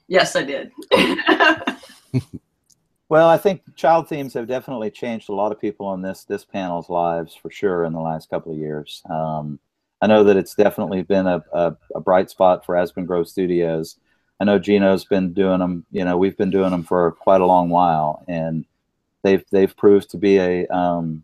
Yes, 0.09 0.37
I 0.37 0.43
did. 0.43 0.71
Well, 3.09 3.29
I 3.29 3.39
think 3.39 3.63
child 3.77 4.09
themes 4.09 4.35
have 4.35 4.49
definitely 4.49 4.91
changed 4.91 5.29
a 5.29 5.33
lot 5.33 5.53
of 5.53 5.61
people 5.61 5.87
on 5.87 6.03
this 6.03 6.25
this 6.25 6.45
panel's 6.45 6.91
lives 6.91 7.37
for 7.37 7.53
sure 7.53 7.85
in 7.85 7.93
the 7.93 8.01
last 8.01 8.29
couple 8.29 8.51
of 8.51 8.59
years. 8.59 9.01
Um, 9.09 9.61
I 10.03 10.09
know 10.09 10.25
that 10.25 10.37
it's 10.37 10.57
definitely 10.57 11.03
been 11.03 11.29
a, 11.29 11.41
a, 11.53 11.77
a 11.95 12.01
bright 12.01 12.31
spot 12.31 12.67
for 12.67 12.77
Aspen 12.77 13.07
Grove 13.07 13.29
Studios. 13.29 13.97
I 14.41 14.45
know 14.45 14.59
Gino's 14.59 15.05
been 15.05 15.33
doing 15.33 15.61
them. 15.61 15.87
You 15.93 16.05
know, 16.05 16.17
we've 16.17 16.37
been 16.37 16.51
doing 16.51 16.73
them 16.73 16.83
for 16.83 17.13
quite 17.13 17.41
a 17.41 17.47
long 17.47 17.69
while, 17.69 18.25
and 18.27 18.65
they've 19.23 19.45
they've 19.53 19.77
proved 19.77 20.11
to 20.11 20.17
be 20.19 20.39
a 20.39 20.67
um, 20.67 21.23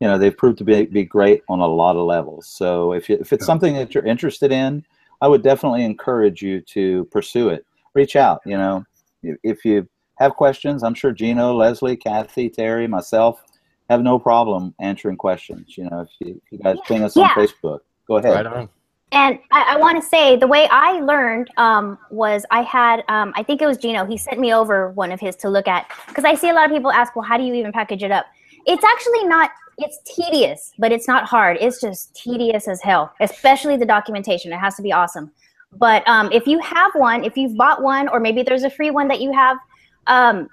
you 0.00 0.08
know 0.08 0.16
they've 0.16 0.34
proved 0.36 0.56
to 0.58 0.64
be 0.64 0.86
be 0.86 1.04
great 1.04 1.42
on 1.50 1.60
a 1.60 1.66
lot 1.66 1.96
of 1.96 2.06
levels. 2.06 2.46
So 2.46 2.94
if 2.94 3.10
you, 3.10 3.18
if 3.20 3.34
it's 3.34 3.42
Yeah. 3.42 3.46
something 3.46 3.74
that 3.74 3.94
you're 3.94 4.06
interested 4.06 4.50
in, 4.50 4.82
I 5.20 5.28
would 5.28 5.42
definitely 5.42 5.84
encourage 5.84 6.42
you 6.42 6.60
to 6.62 7.04
pursue 7.06 7.48
it. 7.48 7.64
Reach 7.94 8.16
out. 8.16 8.40
You 8.44 8.58
know, 8.58 8.84
if- 9.22 9.38
if 9.42 9.64
you 9.64 9.88
have 10.18 10.34
questions, 10.34 10.82
I'm 10.82 10.94
sure 10.94 11.12
Gino, 11.12 11.54
Leslie, 11.54 11.96
Kathy, 11.96 12.48
Terry, 12.48 12.86
myself 12.86 13.42
have 13.90 14.02
no 14.02 14.18
problem 14.18 14.74
answering 14.80 15.16
questions. 15.16 15.76
You 15.78 15.84
know, 15.90 16.00
if 16.00 16.08
you, 16.20 16.40
if 16.44 16.52
you 16.52 16.58
guys 16.58 16.76
ping 16.86 17.04
us 17.04 17.16
on 17.16 17.28
Facebook, 17.30 17.80
go 18.08 18.16
ahead. 18.16 18.34
Right 18.34 18.46
on. 18.46 18.68
And 19.12 19.38
I, 19.52 19.74
I 19.74 19.76
want 19.78 20.02
to 20.02 20.06
say 20.06 20.36
the 20.36 20.48
way 20.48 20.66
I 20.70 21.00
learned 21.00 21.48
um, 21.56 21.96
was 22.10 22.44
I 22.50 22.62
had, 22.62 23.04
um, 23.08 23.32
I 23.36 23.42
think 23.44 23.62
it 23.62 23.66
was 23.66 23.76
Gino, 23.78 24.04
he 24.04 24.16
sent 24.16 24.40
me 24.40 24.52
over 24.52 24.90
one 24.90 25.12
of 25.12 25.20
his 25.20 25.36
to 25.36 25.48
look 25.48 25.68
at. 25.68 25.88
Because 26.08 26.24
I 26.24 26.34
see 26.34 26.48
a 26.48 26.52
lot 26.52 26.64
of 26.66 26.72
people 26.72 26.90
ask, 26.90 27.14
well, 27.14 27.24
how 27.24 27.36
do 27.36 27.44
you 27.44 27.54
even 27.54 27.70
package 27.72 28.02
it 28.02 28.10
up? 28.10 28.26
It's 28.66 28.82
actually 28.82 29.24
not, 29.28 29.50
it's 29.78 29.98
tedious, 30.04 30.72
but 30.78 30.92
it's 30.92 31.06
not 31.06 31.24
hard. 31.24 31.58
It's 31.60 31.80
just 31.80 32.14
tedious 32.14 32.68
as 32.68 32.80
hell, 32.80 33.12
especially 33.20 33.76
the 33.76 33.86
documentation. 33.86 34.52
It 34.52 34.58
has 34.58 34.74
to 34.76 34.82
be 34.82 34.92
awesome. 34.92 35.30
But 35.72 36.06
um, 36.08 36.30
if 36.32 36.46
you 36.46 36.58
have 36.60 36.92
one, 36.94 37.24
if 37.24 37.36
you've 37.36 37.56
bought 37.56 37.82
one, 37.82 38.08
or 38.08 38.20
maybe 38.20 38.42
there's 38.42 38.62
a 38.62 38.70
free 38.70 38.90
one 38.90 39.08
that 39.08 39.20
you 39.20 39.32
have, 39.32 39.58
um, 40.06 40.48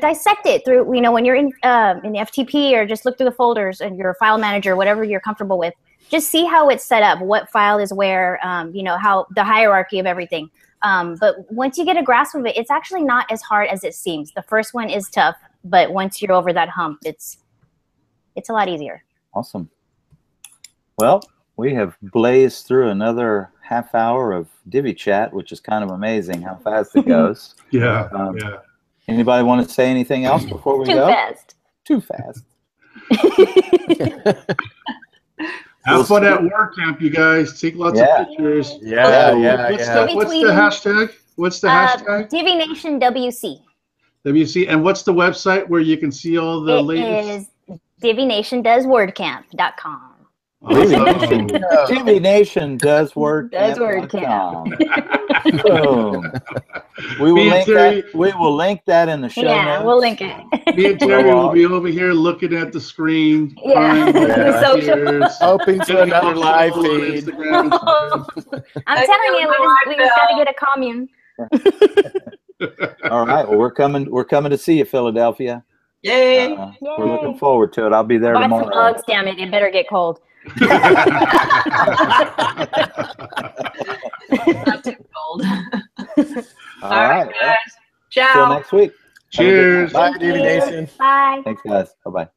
dissect 0.00 0.46
it 0.46 0.64
through, 0.64 0.92
you 0.92 1.00
know, 1.00 1.12
when 1.12 1.24
you're 1.24 1.36
in, 1.36 1.52
um 1.62 2.04
in 2.04 2.14
FTP 2.14 2.72
or 2.72 2.84
just 2.84 3.04
look 3.04 3.16
through 3.16 3.28
the 3.28 3.36
folders 3.36 3.80
and 3.80 3.96
your 3.96 4.14
file 4.14 4.38
manager, 4.38 4.74
whatever 4.74 5.04
you're 5.04 5.20
comfortable 5.20 5.56
with 5.56 5.74
just 6.10 6.28
see 6.28 6.44
how 6.44 6.68
it's 6.68 6.84
set 6.84 7.02
up, 7.02 7.20
what 7.20 7.48
file 7.50 7.78
is 7.78 7.92
where, 7.92 8.44
um, 8.44 8.74
you 8.74 8.82
know, 8.82 8.98
how 8.98 9.26
the 9.34 9.44
hierarchy 9.44 9.98
of 9.98 10.06
everything. 10.06 10.50
Um, 10.82 11.16
but 11.20 11.50
once 11.52 11.78
you 11.78 11.84
get 11.84 11.96
a 11.96 12.02
grasp 12.02 12.34
of 12.34 12.44
it, 12.46 12.56
it's 12.56 12.70
actually 12.70 13.04
not 13.04 13.30
as 13.30 13.42
hard 13.42 13.68
as 13.68 13.84
it 13.84 13.94
seems. 13.94 14.32
The 14.32 14.42
first 14.42 14.74
one 14.74 14.90
is 14.90 15.08
tough, 15.08 15.36
but 15.62 15.92
once 15.92 16.20
you're 16.20 16.32
over 16.32 16.52
that 16.52 16.68
hump, 16.68 16.98
it's 17.04 17.38
it's 18.36 18.48
a 18.48 18.52
lot 18.52 18.68
easier. 18.68 19.02
Awesome. 19.34 19.68
Well, 20.98 21.22
we 21.56 21.74
have 21.74 21.96
blazed 22.02 22.66
through 22.66 22.88
another 22.90 23.50
half 23.62 23.94
hour 23.94 24.32
of 24.32 24.48
Divi 24.68 24.92
chat, 24.94 25.32
which 25.32 25.52
is 25.52 25.60
kind 25.60 25.84
of 25.84 25.90
amazing 25.90 26.42
how 26.42 26.56
fast 26.56 26.94
it 26.96 27.06
goes. 27.08 27.54
Yeah. 27.70 28.08
Um, 28.12 28.36
yeah. 28.38 28.58
Anybody 29.08 29.42
want 29.44 29.66
to 29.66 29.72
say 29.72 29.88
anything 29.90 30.24
else 30.24 30.44
before 30.44 30.78
we 30.78 30.86
Too 30.86 30.94
go? 30.94 31.06
fast. 31.08 31.54
Too 31.84 32.00
fast. 32.00 32.44
Have 35.86 36.06
fun 36.06 36.24
at 36.26 36.40
WordCamp, 36.40 37.00
you 37.00 37.08
guys. 37.10 37.58
Take 37.60 37.74
lots 37.76 37.98
Yeah. 37.98 38.20
of 38.22 38.28
pictures. 38.28 38.74
Yeah, 38.82 39.30
Oh, 39.32 39.40
yeah, 39.40 39.70
what's 39.70 39.86
yeah. 39.86 40.06
The, 40.06 40.14
what's 40.14 40.30
the 40.30 40.36
hashtag? 40.44 41.12
What's 41.36 41.60
the 41.60 41.68
Uh, 41.70 41.86
hashtag? 41.88 42.28
Divi 42.28 42.54
Nation 42.56 43.00
WC. 43.00 43.60
WC. 44.26 44.68
And 44.68 44.84
what's 44.84 45.02
the 45.02 45.14
website 45.14 45.66
where 45.68 45.80
you 45.80 45.96
can 45.96 46.12
see 46.12 46.36
all 46.36 46.60
the 46.60 46.76
It 46.78 46.82
latest? 46.82 47.28
is 47.30 47.48
DiviNationDoesWordCamp.com. 48.00 50.06
Awesome. 50.62 51.46
Divi 51.88 52.20
Nation 52.20 52.76
does 52.76 53.16
word. 53.16 53.48
Oh. 53.54 53.58
Does 53.68 53.78
word 53.78 54.10
Boom. 54.10 54.74
Hmm. 56.22 56.26
We 57.22 57.32
will 57.32 57.36
Me 57.36 57.40
and 57.44 57.50
link 57.50 57.64
Terry- 57.66 58.02
that. 58.02 58.14
We 58.14 58.30
will 58.34 58.54
link 58.54 58.82
that 58.84 59.08
in 59.08 59.22
the 59.22 59.30
show 59.30 59.40
Yeah, 59.40 59.76
notes. 59.76 59.86
we'll 59.86 59.98
link 59.98 60.20
it. 60.20 60.36
Me 60.76 60.84
and 60.90 61.00
Terry 61.00 61.32
will 61.32 61.48
be 61.50 61.64
over 61.72 61.88
here 61.88 62.12
looking 62.12 62.54
at 62.54 62.72
the 62.74 62.80
screen. 62.80 63.56
Yeah. 63.64 64.10
Yeah. 64.10 64.60
Social. 64.66 65.24
Hoping 65.40 65.80
to 65.80 66.02
another 66.02 66.34
live 66.36 66.74
feed. 66.74 67.30
I'm 67.32 67.72
I 68.86 69.06
telling 69.06 69.40
you, 69.40 69.48
we 69.48 69.56
my 69.58 69.76
just, 69.86 69.88
we 69.88 69.96
just 69.96 70.14
got 70.14 70.26
to 70.26 70.34
get 70.36 70.46
a 70.48 70.54
commune. 70.62 71.08
All 73.10 73.24
right. 73.26 73.48
Well, 73.48 73.56
we're 73.58 73.72
coming. 73.72 74.10
We're 74.10 74.26
coming 74.26 74.50
to 74.50 74.58
see 74.58 74.76
you, 74.76 74.84
Philadelphia. 74.84 75.64
Yay. 76.02 76.54
Uh, 76.54 76.72
we're 76.80 77.06
looking 77.06 77.36
forward 77.36 77.72
to 77.74 77.86
it. 77.86 77.92
I'll 77.92 78.04
be 78.04 78.18
there 78.18 78.34
Buy 78.34 78.42
some 78.42 78.50
tomorrow. 78.50 78.94
Uggs, 78.94 79.02
damn 79.06 79.28
it. 79.28 79.38
It 79.38 79.50
better 79.50 79.70
get 79.70 79.88
cold. 79.88 80.20
Not 84.30 84.84
too 84.84 84.96
cold. 85.14 85.42
All 86.82 86.90
right. 86.90 87.26
Well, 87.26 87.32
guys. 87.40 87.58
Till 88.10 88.24
Ciao. 88.24 88.54
next 88.54 88.72
week. 88.72 88.92
Cheers. 89.30 89.92
Bye, 89.92 90.16
Divi 90.18 90.42
Nation. 90.42 90.88
Bye. 90.98 91.42
Thanks, 91.44 91.62
guys. 91.62 91.94
Bye 92.04 92.10
bye. 92.10 92.28